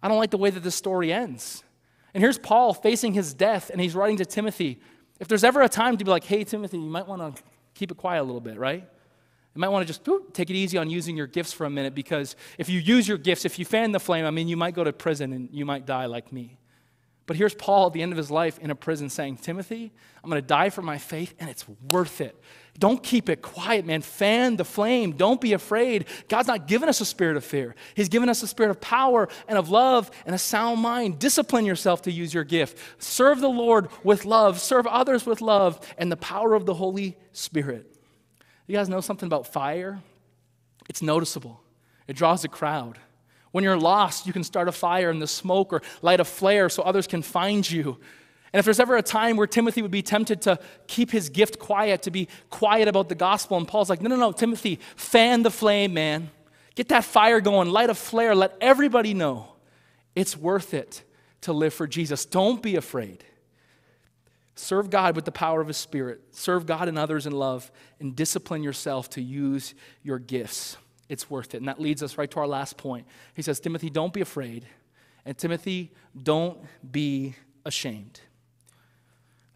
I 0.02 0.08
don't 0.08 0.18
like 0.18 0.30
the 0.30 0.38
way 0.38 0.50
that 0.50 0.62
this 0.62 0.76
story 0.76 1.12
ends. 1.12 1.64
And 2.14 2.22
here's 2.22 2.38
Paul 2.38 2.74
facing 2.74 3.14
his 3.14 3.34
death, 3.34 3.70
and 3.70 3.80
he's 3.80 3.94
writing 3.94 4.16
to 4.18 4.24
Timothy. 4.24 4.80
If 5.18 5.28
there's 5.28 5.44
ever 5.44 5.62
a 5.62 5.68
time 5.68 5.96
to 5.96 6.04
be 6.04 6.10
like, 6.10 6.24
hey, 6.24 6.44
Timothy, 6.44 6.78
you 6.78 6.88
might 6.88 7.06
want 7.06 7.36
to 7.36 7.42
keep 7.74 7.90
it 7.90 7.96
quiet 7.96 8.22
a 8.22 8.24
little 8.24 8.40
bit, 8.40 8.58
right? 8.58 8.88
You 9.54 9.60
might 9.60 9.68
want 9.68 9.86
to 9.86 9.92
just 9.92 10.08
take 10.32 10.48
it 10.48 10.54
easy 10.54 10.78
on 10.78 10.88
using 10.88 11.16
your 11.16 11.26
gifts 11.26 11.52
for 11.52 11.66
a 11.66 11.70
minute 11.70 11.94
because 11.94 12.36
if 12.56 12.68
you 12.68 12.78
use 12.78 13.08
your 13.08 13.18
gifts, 13.18 13.44
if 13.44 13.58
you 13.58 13.64
fan 13.64 13.90
the 13.90 13.98
flame, 13.98 14.24
I 14.24 14.30
mean, 14.30 14.46
you 14.46 14.56
might 14.56 14.74
go 14.74 14.84
to 14.84 14.92
prison 14.92 15.32
and 15.32 15.48
you 15.52 15.64
might 15.64 15.86
die 15.86 16.06
like 16.06 16.32
me. 16.32 16.56
But 17.26 17.36
here's 17.36 17.54
Paul 17.54 17.86
at 17.86 17.92
the 17.92 18.02
end 18.02 18.10
of 18.10 18.18
his 18.18 18.30
life 18.30 18.58
in 18.58 18.72
a 18.72 18.74
prison 18.74 19.08
saying, 19.08 19.36
Timothy, 19.36 19.92
I'm 20.22 20.30
going 20.30 20.42
to 20.42 20.46
die 20.46 20.70
for 20.70 20.82
my 20.82 20.98
faith 20.98 21.32
and 21.38 21.48
it's 21.48 21.64
worth 21.88 22.20
it. 22.20 22.36
Don't 22.78 23.02
keep 23.02 23.28
it 23.28 23.40
quiet, 23.40 23.86
man. 23.86 24.02
Fan 24.02 24.56
the 24.56 24.64
flame. 24.64 25.12
Don't 25.12 25.40
be 25.40 25.52
afraid. 25.52 26.06
God's 26.28 26.48
not 26.48 26.66
given 26.66 26.88
us 26.88 27.00
a 27.00 27.04
spirit 27.04 27.36
of 27.36 27.44
fear, 27.44 27.76
He's 27.94 28.08
given 28.08 28.28
us 28.28 28.42
a 28.42 28.48
spirit 28.48 28.70
of 28.70 28.80
power 28.80 29.28
and 29.46 29.58
of 29.58 29.70
love 29.70 30.10
and 30.26 30.34
a 30.34 30.38
sound 30.38 30.80
mind. 30.80 31.18
Discipline 31.18 31.66
yourself 31.66 32.02
to 32.02 32.10
use 32.10 32.34
your 32.34 32.42
gift. 32.44 32.78
Serve 32.98 33.40
the 33.40 33.48
Lord 33.48 33.90
with 34.02 34.24
love, 34.24 34.60
serve 34.60 34.86
others 34.88 35.24
with 35.24 35.40
love 35.40 35.78
and 35.98 36.10
the 36.10 36.16
power 36.16 36.54
of 36.54 36.66
the 36.66 36.74
Holy 36.74 37.16
Spirit. 37.32 37.99
You 38.70 38.76
guys 38.76 38.88
know 38.88 39.00
something 39.00 39.26
about 39.26 39.48
fire? 39.48 40.00
It's 40.88 41.02
noticeable, 41.02 41.60
it 42.06 42.14
draws 42.14 42.44
a 42.44 42.48
crowd. 42.48 42.98
When 43.50 43.64
you're 43.64 43.76
lost, 43.76 44.28
you 44.28 44.32
can 44.32 44.44
start 44.44 44.68
a 44.68 44.72
fire 44.72 45.10
in 45.10 45.18
the 45.18 45.26
smoke 45.26 45.72
or 45.72 45.82
light 46.02 46.20
a 46.20 46.24
flare 46.24 46.68
so 46.68 46.84
others 46.84 47.08
can 47.08 47.20
find 47.20 47.68
you. 47.68 47.98
And 48.52 48.60
if 48.60 48.64
there's 48.64 48.78
ever 48.78 48.96
a 48.96 49.02
time 49.02 49.36
where 49.36 49.48
Timothy 49.48 49.82
would 49.82 49.90
be 49.90 50.02
tempted 50.02 50.42
to 50.42 50.60
keep 50.86 51.10
his 51.10 51.30
gift 51.30 51.58
quiet, 51.58 52.02
to 52.02 52.12
be 52.12 52.28
quiet 52.48 52.86
about 52.86 53.08
the 53.08 53.16
gospel, 53.16 53.56
and 53.56 53.66
Paul's 53.66 53.90
like, 53.90 54.02
no, 54.02 54.08
no, 54.08 54.14
no, 54.14 54.30
Timothy, 54.30 54.78
fan 54.94 55.42
the 55.42 55.50
flame, 55.50 55.92
man. 55.92 56.30
Get 56.76 56.90
that 56.90 57.02
fire 57.02 57.40
going, 57.40 57.70
light 57.70 57.90
a 57.90 57.94
flare, 57.94 58.36
let 58.36 58.56
everybody 58.60 59.14
know 59.14 59.48
it's 60.14 60.36
worth 60.36 60.74
it 60.74 61.02
to 61.40 61.52
live 61.52 61.74
for 61.74 61.88
Jesus. 61.88 62.24
Don't 62.24 62.62
be 62.62 62.76
afraid. 62.76 63.24
Serve 64.54 64.90
God 64.90 65.16
with 65.16 65.24
the 65.24 65.32
power 65.32 65.60
of 65.60 65.68
His 65.68 65.76
Spirit. 65.76 66.20
Serve 66.32 66.66
God 66.66 66.88
and 66.88 66.98
others 66.98 67.26
in 67.26 67.32
love, 67.32 67.70
and 67.98 68.14
discipline 68.14 68.62
yourself 68.62 69.08
to 69.10 69.22
use 69.22 69.74
your 70.02 70.18
gifts. 70.18 70.76
It's 71.08 71.28
worth 71.28 71.54
it. 71.54 71.58
And 71.58 71.68
that 71.68 71.80
leads 71.80 72.02
us 72.02 72.18
right 72.18 72.30
to 72.30 72.40
our 72.40 72.46
last 72.46 72.76
point. 72.76 73.06
He 73.34 73.42
says, 73.42 73.58
Timothy, 73.58 73.90
don't 73.90 74.12
be 74.12 74.20
afraid. 74.20 74.66
And 75.24 75.36
Timothy, 75.36 75.92
don't 76.20 76.58
be 76.88 77.34
ashamed. 77.64 78.20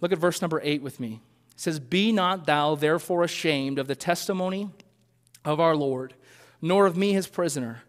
Look 0.00 0.12
at 0.12 0.18
verse 0.18 0.42
number 0.42 0.60
eight 0.64 0.82
with 0.82 1.00
me. 1.00 1.22
It 1.52 1.60
says, 1.60 1.78
Be 1.78 2.12
not 2.12 2.46
thou 2.46 2.74
therefore 2.74 3.22
ashamed 3.22 3.78
of 3.78 3.86
the 3.86 3.94
testimony 3.94 4.70
of 5.44 5.60
our 5.60 5.76
Lord, 5.76 6.14
nor 6.60 6.86
of 6.86 6.96
me 6.96 7.12
his 7.12 7.26
prisoner, 7.26 7.82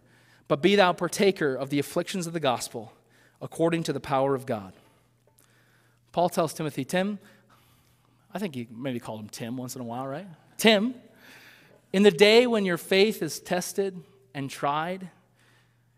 but 0.48 0.62
be 0.62 0.76
thou 0.76 0.94
partaker 0.94 1.56
of 1.56 1.70
the 1.70 1.80
afflictions 1.80 2.28
of 2.28 2.34
the 2.34 2.40
gospel 2.40 2.94
according 3.42 3.84
to 3.84 3.94
the 3.94 4.00
power 4.00 4.36
of 4.36 4.46
God. 4.46 4.74
Paul 6.16 6.30
tells 6.30 6.54
Timothy, 6.54 6.86
Tim, 6.86 7.20
I 8.34 8.40
think 8.40 8.56
he 8.56 8.70
maybe 8.72 9.02
called 9.02 9.20
him 9.20 9.28
Tim 9.28 9.58
once 9.58 9.76
in 9.76 9.82
a 9.82 9.84
while, 9.84 10.08
right? 10.08 10.26
Tim, 10.56 10.96
in 11.92 12.04
the 12.04 12.10
day 12.10 12.48
when 12.48 12.64
your 12.64 12.78
faith 12.78 13.22
is 13.22 13.42
tested 13.42 14.02
and 14.34 14.50
tried, 14.50 15.10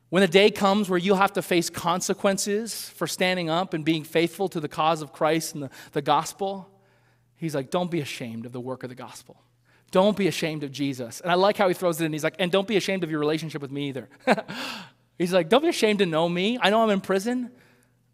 when 0.09 0.21
the 0.21 0.27
day 0.27 0.49
comes 0.49 0.89
where 0.89 0.97
you'll 0.97 1.17
have 1.17 1.33
to 1.33 1.43
face 1.43 1.69
consequences 1.69 2.89
for 2.89 3.05
standing 3.05 3.51
up 3.51 3.75
and 3.75 3.85
being 3.85 4.03
faithful 4.03 4.49
to 4.49 4.59
the 4.59 4.67
cause 4.67 5.03
of 5.03 5.13
Christ 5.13 5.53
and 5.53 5.65
the, 5.65 5.69
the 5.91 6.01
gospel, 6.01 6.67
he's 7.35 7.53
like, 7.53 7.69
don't 7.69 7.91
be 7.91 8.01
ashamed 8.01 8.47
of 8.47 8.53
the 8.53 8.59
work 8.59 8.81
of 8.81 8.89
the 8.89 8.95
gospel. 8.95 9.39
Don't 9.91 10.17
be 10.17 10.25
ashamed 10.27 10.63
of 10.63 10.71
Jesus. 10.71 11.21
And 11.21 11.31
I 11.31 11.35
like 11.35 11.57
how 11.57 11.67
he 11.67 11.75
throws 11.75 12.01
it 12.01 12.05
in. 12.05 12.11
He's 12.11 12.23
like, 12.23 12.37
and 12.39 12.51
don't 12.51 12.67
be 12.67 12.77
ashamed 12.77 13.03
of 13.03 13.11
your 13.11 13.19
relationship 13.19 13.61
with 13.61 13.69
me 13.69 13.89
either. 13.89 14.09
he's 15.19 15.31
like, 15.31 15.47
don't 15.47 15.61
be 15.61 15.69
ashamed 15.69 15.99
to 15.99 16.07
know 16.07 16.27
me. 16.27 16.57
I 16.59 16.71
know 16.71 16.81
I'm 16.81 16.89
in 16.89 17.01
prison. 17.01 17.51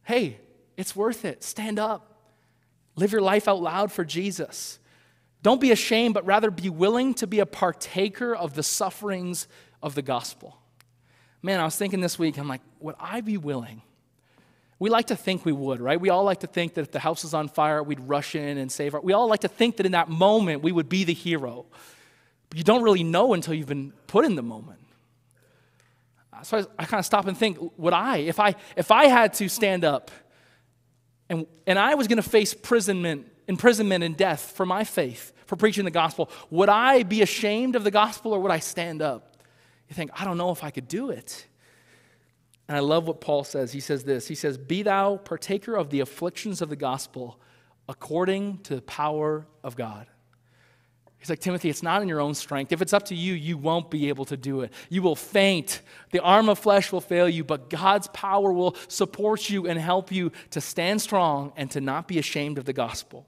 Hey, 0.03 0.41
it's 0.77 0.95
worth 0.95 1.25
it. 1.25 1.43
Stand 1.43 1.79
up. 1.79 2.13
Live 2.95 3.11
your 3.11 3.21
life 3.21 3.47
out 3.47 3.61
loud 3.61 3.91
for 3.91 4.05
Jesus. 4.05 4.79
Don't 5.41 5.59
be 5.59 5.71
ashamed, 5.71 6.13
but 6.13 6.25
rather 6.25 6.51
be 6.51 6.69
willing 6.69 7.13
to 7.15 7.27
be 7.27 7.39
a 7.39 7.45
partaker 7.45 8.35
of 8.35 8.53
the 8.53 8.63
sufferings 8.63 9.47
of 9.81 9.95
the 9.95 10.01
gospel. 10.01 10.57
Man, 11.41 11.59
I 11.59 11.65
was 11.65 11.75
thinking 11.75 11.99
this 11.99 12.17
week, 12.17 12.37
I'm 12.37 12.47
like, 12.47 12.61
would 12.79 12.95
I 12.99 13.21
be 13.21 13.37
willing? 13.37 13.81
We 14.79 14.89
like 14.89 15.07
to 15.07 15.15
think 15.15 15.45
we 15.45 15.51
would, 15.51 15.81
right? 15.81 15.99
We 15.99 16.09
all 16.09 16.23
like 16.23 16.41
to 16.41 16.47
think 16.47 16.75
that 16.75 16.81
if 16.81 16.91
the 16.91 16.99
house 16.99 17.23
is 17.23 17.33
on 17.33 17.49
fire, 17.49 17.83
we'd 17.83 17.99
rush 18.01 18.35
in 18.35 18.57
and 18.57 18.71
save 18.71 18.93
our. 18.93 19.01
We 19.01 19.13
all 19.13 19.27
like 19.27 19.41
to 19.41 19.47
think 19.47 19.77
that 19.77 19.85
in 19.85 19.91
that 19.91 20.09
moment 20.09 20.63
we 20.63 20.71
would 20.71 20.89
be 20.89 21.03
the 21.03 21.13
hero. 21.13 21.65
But 22.49 22.57
you 22.57 22.63
don't 22.63 22.83
really 22.83 23.03
know 23.03 23.33
until 23.33 23.53
you've 23.53 23.67
been 23.67 23.93
put 24.07 24.25
in 24.25 24.35
the 24.35 24.43
moment. 24.43 24.79
So 26.43 26.59
I, 26.59 26.83
I 26.83 26.85
kind 26.85 26.99
of 26.99 27.05
stop 27.05 27.27
and 27.27 27.37
think, 27.37 27.57
would 27.77 27.93
I, 27.93 28.17
if 28.17 28.39
I 28.39 28.55
if 28.75 28.91
I 28.91 29.05
had 29.05 29.33
to 29.35 29.47
stand 29.47 29.83
up 29.83 30.11
and, 31.33 31.47
and 31.65 31.79
I 31.79 31.95
was 31.95 32.07
going 32.07 32.21
to 32.21 32.29
face 32.29 32.53
imprisonment, 32.53 33.25
imprisonment 33.47 34.03
and 34.03 34.15
death 34.15 34.53
for 34.55 34.65
my 34.65 34.83
faith, 34.83 35.33
for 35.47 35.55
preaching 35.55 35.83
the 35.83 35.91
gospel, 35.91 36.29
would 36.51 36.69
I 36.69 37.01
be 37.01 37.23
ashamed 37.23 37.75
of 37.75 37.83
the 37.83 37.91
gospel 37.91 38.33
or 38.33 38.39
would 38.39 38.51
I 38.51 38.59
stand 38.59 39.01
up? 39.01 39.37
You 39.89 39.95
think, 39.95 40.11
I 40.19 40.25
don't 40.25 40.37
know 40.37 40.51
if 40.51 40.63
I 40.63 40.69
could 40.69 40.87
do 40.87 41.09
it. 41.09 41.47
And 42.67 42.77
I 42.77 42.81
love 42.81 43.07
what 43.07 43.19
Paul 43.19 43.43
says. 43.43 43.71
He 43.71 43.79
says 43.79 44.03
this 44.03 44.27
He 44.27 44.35
says, 44.35 44.57
Be 44.57 44.83
thou 44.83 45.17
partaker 45.17 45.75
of 45.75 45.89
the 45.89 46.01
afflictions 46.01 46.61
of 46.61 46.69
the 46.69 46.75
gospel 46.75 47.39
according 47.89 48.59
to 48.59 48.75
the 48.75 48.81
power 48.83 49.47
of 49.63 49.75
God. 49.75 50.07
He's 51.23 51.29
like, 51.29 51.39
Timothy, 51.39 51.69
it's 51.69 51.81
not 51.81 52.01
in 52.01 52.09
your 52.09 52.19
own 52.19 52.33
strength. 52.33 52.73
If 52.73 52.81
it's 52.81 52.91
up 52.91 53.05
to 53.05 53.15
you, 53.15 53.33
you 53.33 53.57
won't 53.57 53.89
be 53.89 54.09
able 54.09 54.25
to 54.25 54.35
do 54.35 54.59
it. 54.59 54.73
You 54.89 55.01
will 55.01 55.15
faint. 55.15 55.79
The 56.11 56.19
arm 56.19 56.49
of 56.49 56.59
flesh 56.59 56.91
will 56.91 56.99
fail 56.99 57.29
you, 57.29 57.45
but 57.45 57.69
God's 57.69 58.09
power 58.09 58.51
will 58.51 58.75
support 58.89 59.49
you 59.49 59.65
and 59.65 59.79
help 59.79 60.11
you 60.11 60.33
to 60.49 60.59
stand 60.59 61.01
strong 61.01 61.53
and 61.55 61.71
to 61.71 61.79
not 61.79 62.09
be 62.09 62.19
ashamed 62.19 62.57
of 62.57 62.65
the 62.65 62.73
gospel. 62.73 63.25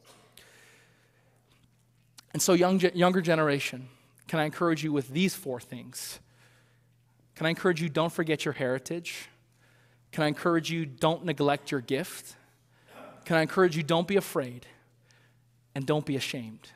And 2.34 2.42
so, 2.42 2.52
young, 2.52 2.82
younger 2.94 3.22
generation, 3.22 3.88
can 4.28 4.42
I 4.42 4.44
encourage 4.44 4.84
you 4.84 4.92
with 4.92 5.08
these 5.08 5.34
four 5.34 5.62
things? 5.62 6.20
Can 7.36 7.46
I 7.46 7.50
encourage 7.50 7.82
you, 7.82 7.88
don't 7.88 8.12
forget 8.12 8.44
your 8.44 8.56
heritage? 8.56 9.30
Can 10.12 10.26
I 10.26 10.28
encourage 10.28 10.70
you, 10.70 10.86
don't 10.86 11.24
neglect 11.24 11.72
your 11.72 11.80
gift? 11.80 12.36
Can 13.24 13.38
I 13.38 13.42
encourage 13.42 13.78
you, 13.78 13.84
don't 13.84 14.06
be 14.06 14.18
afraid 14.18 14.66
and 15.74 15.86
don't 15.86 16.06
be 16.06 16.18
ashamed? 16.18 16.72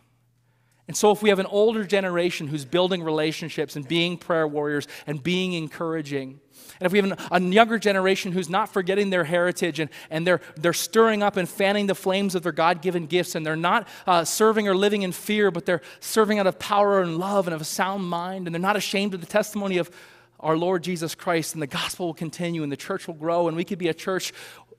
And 0.89 0.97
so, 0.97 1.12
if 1.12 1.21
we 1.21 1.30
have 1.30 1.38
an 1.38 1.45
older 1.45 1.84
generation 1.84 2.47
who's 2.47 2.65
building 2.65 3.04
relationships 3.04 3.75
and 3.75 3.88
being 3.88 4.17
prayer 4.17 4.47
warriors 4.47 4.88
and 5.06 5.21
being 5.21 5.54
encouraging, 5.54 6.39
and 6.80 6.86
if 6.88 6.91
we 6.91 6.97
have 6.97 7.12
an, 7.12 7.15
a 7.32 7.54
younger 7.54 7.78
generation 7.78 8.32
who's 8.32 8.49
not 8.49 8.73
forgetting 8.73 9.12
their 9.12 9.23
heritage 9.23 9.80
and, 9.80 9.91
and 10.10 10.25
they're, 10.25 10.41
they're 10.56 10.73
stirring 10.73 11.21
up 11.21 11.38
and 11.38 11.47
fanning 11.47 11.86
the 11.86 11.93
flames 11.93 12.34
of 12.34 12.41
their 12.41 12.52
God 12.52 12.82
given 12.82 13.06
gifts, 13.06 13.36
and 13.36 13.45
they're 13.45 13.56
not 13.56 13.88
uh, 14.08 14.25
serving 14.25 14.67
or 14.67 14.75
living 14.75 15.04
in 15.04 15.12
fear, 15.12 15.52
but 15.52 15.67
they're 15.67 15.82
serving 15.99 16.39
out 16.39 16.47
of 16.47 16.58
power 16.58 17.04
and 17.04 17.19
love 17.19 17.45
and 17.45 17.54
of 17.54 17.62
a 17.62 17.65
sound 17.65 18.04
mind, 18.06 18.47
and 18.47 18.56
they're 18.56 18.60
not 18.60 18.75
ashamed 18.75 19.13
of 19.13 19.21
the 19.21 19.28
testimony 19.28 19.78
of 19.78 19.91
our 20.39 20.58
Lord 20.58 20.84
Jesus 20.84 21.13
Christ, 21.13 21.54
and 21.54 21.62
the 21.62 21.67
gospel 21.67 22.08
will 22.08 22.13
continue, 22.15 22.63
and 22.63 22.71
the 22.71 22.78
church 22.78 23.06
will 23.06 23.13
grow, 23.13 23.47
and 23.47 23.56
we 23.56 23.63
could 23.63 23.78
be 23.78 23.89
a 23.89 23.93
church 23.93 24.34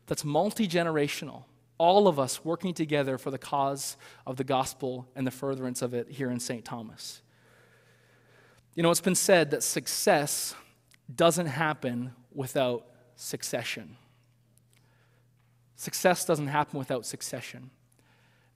that's 0.09 0.25
multi 0.25 0.67
generational 0.67 1.45
all 1.81 2.09
of 2.09 2.19
us 2.19 2.45
working 2.45 2.75
together 2.75 3.17
for 3.17 3.31
the 3.31 3.39
cause 3.39 3.97
of 4.27 4.37
the 4.37 4.45
gospel 4.45 5.09
and 5.17 5.27
the 5.27 5.31
furtherance 5.31 5.81
of 5.81 5.95
it 5.95 6.11
here 6.11 6.31
in 6.31 6.39
St. 6.39 6.63
Thomas. 6.63 7.23
You 8.75 8.83
know, 8.83 8.91
it's 8.91 9.01
been 9.01 9.15
said 9.15 9.51
that 9.53 9.63
success 9.63 10.55
doesn't 11.13 11.47
happen 11.47 12.13
without 12.35 12.85
succession. 13.17 13.97
Success 15.75 16.27
doesn't 16.27 16.49
happen 16.49 16.79
without 16.79 17.07
succession. 17.07 17.71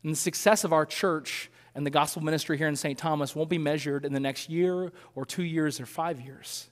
And 0.03 0.13
the 0.13 0.17
success 0.17 0.63
of 0.63 0.75
our 0.75 0.85
church 0.85 1.51
and 1.75 1.87
the 1.87 1.91
gospel 1.91 2.23
ministry 2.23 2.59
here 2.59 2.69
in 2.69 2.77
St. 2.77 2.99
Thomas 2.99 3.35
won't 3.35 3.49
be 3.49 3.57
measured 3.57 4.05
in 4.05 4.13
the 4.13 4.21
next 4.21 4.51
year 4.51 4.93
or 5.15 5.25
two 5.25 5.45
years 5.45 5.81
or 5.81 5.87
five 5.87 6.21
years. 6.21 6.69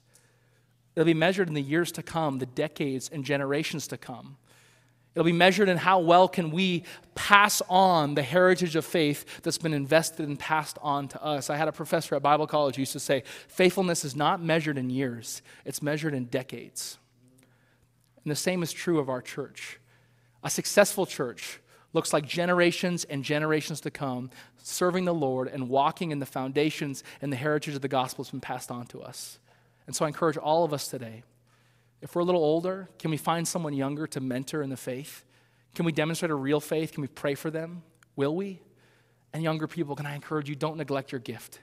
It'll 0.94 1.06
be 1.06 1.14
measured 1.14 1.48
in 1.48 1.54
the 1.54 1.62
years 1.62 1.92
to 1.92 2.02
come, 2.02 2.40
the 2.40 2.44
decades 2.46 3.08
and 3.10 3.24
generations 3.24 3.86
to 3.88 3.96
come. 3.96 4.36
It'll 5.14 5.24
be 5.24 5.32
measured 5.32 5.68
in 5.68 5.76
how 5.76 6.00
well 6.00 6.26
can 6.26 6.50
we 6.50 6.84
pass 7.14 7.60
on 7.68 8.14
the 8.14 8.22
heritage 8.22 8.76
of 8.76 8.84
faith 8.84 9.42
that's 9.42 9.58
been 9.58 9.74
invested 9.74 10.26
and 10.26 10.38
passed 10.38 10.78
on 10.80 11.08
to 11.08 11.22
us. 11.22 11.50
I 11.50 11.56
had 11.56 11.68
a 11.68 11.72
professor 11.72 12.14
at 12.14 12.22
Bible 12.22 12.46
college 12.46 12.78
used 12.78 12.92
to 12.92 13.00
say, 13.00 13.22
faithfulness 13.46 14.04
is 14.04 14.16
not 14.16 14.42
measured 14.42 14.78
in 14.78 14.88
years, 14.88 15.42
it's 15.64 15.82
measured 15.82 16.14
in 16.14 16.26
decades. 16.26 16.98
And 18.24 18.30
the 18.30 18.36
same 18.36 18.62
is 18.62 18.72
true 18.72 18.98
of 18.98 19.10
our 19.10 19.20
church. 19.20 19.78
A 20.42 20.48
successful 20.48 21.04
church 21.04 21.60
looks 21.92 22.12
like 22.12 22.26
generations 22.26 23.04
and 23.04 23.22
generations 23.22 23.80
to 23.82 23.90
come 23.90 24.30
serving 24.56 25.04
the 25.04 25.14
Lord 25.14 25.48
and 25.48 25.68
walking 25.68 26.10
in 26.10 26.20
the 26.20 26.26
foundations 26.26 27.04
and 27.20 27.32
the 27.32 27.36
heritage 27.36 27.74
of 27.74 27.82
the 27.82 27.88
gospel 27.88 28.24
that's 28.24 28.30
been 28.30 28.40
passed 28.40 28.70
on 28.70 28.86
to 28.86 29.02
us. 29.02 29.38
And 29.86 29.94
so 29.94 30.04
I 30.04 30.08
encourage 30.08 30.36
all 30.36 30.64
of 30.64 30.72
us 30.72 30.88
today 30.88 31.24
if 32.02 32.14
we're 32.14 32.22
a 32.22 32.24
little 32.24 32.44
older, 32.44 32.88
can 32.98 33.10
we 33.10 33.16
find 33.16 33.46
someone 33.46 33.72
younger 33.72 34.06
to 34.08 34.20
mentor 34.20 34.60
in 34.60 34.70
the 34.70 34.76
faith? 34.76 35.24
Can 35.74 35.86
we 35.86 35.92
demonstrate 35.92 36.30
a 36.30 36.34
real 36.34 36.60
faith? 36.60 36.92
Can 36.92 37.00
we 37.00 37.08
pray 37.08 37.34
for 37.34 37.50
them? 37.50 37.82
Will 38.16 38.34
we? 38.34 38.60
And 39.32 39.42
younger 39.42 39.66
people, 39.66 39.94
can 39.94 40.04
I 40.04 40.14
encourage 40.14 40.48
you, 40.48 40.56
don't 40.56 40.76
neglect 40.76 41.12
your 41.12 41.20
gift. 41.20 41.60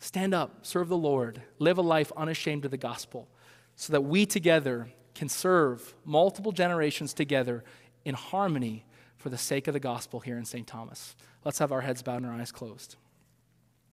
Stand 0.00 0.34
up, 0.34 0.66
serve 0.66 0.88
the 0.88 0.96
Lord, 0.96 1.40
live 1.58 1.78
a 1.78 1.82
life 1.82 2.10
unashamed 2.16 2.64
of 2.64 2.70
the 2.70 2.76
gospel, 2.76 3.28
so 3.76 3.92
that 3.92 4.02
we 4.02 4.26
together 4.26 4.90
can 5.14 5.28
serve 5.28 5.94
multiple 6.04 6.52
generations 6.52 7.14
together 7.14 7.64
in 8.04 8.14
harmony 8.14 8.84
for 9.16 9.28
the 9.28 9.38
sake 9.38 9.68
of 9.68 9.74
the 9.74 9.80
gospel 9.80 10.20
here 10.20 10.36
in 10.36 10.44
St. 10.44 10.66
Thomas. 10.66 11.14
Let's 11.44 11.58
have 11.58 11.72
our 11.72 11.82
heads 11.82 12.02
bowed 12.02 12.16
and 12.16 12.26
our 12.26 12.32
eyes 12.32 12.52
closed. 12.52 12.96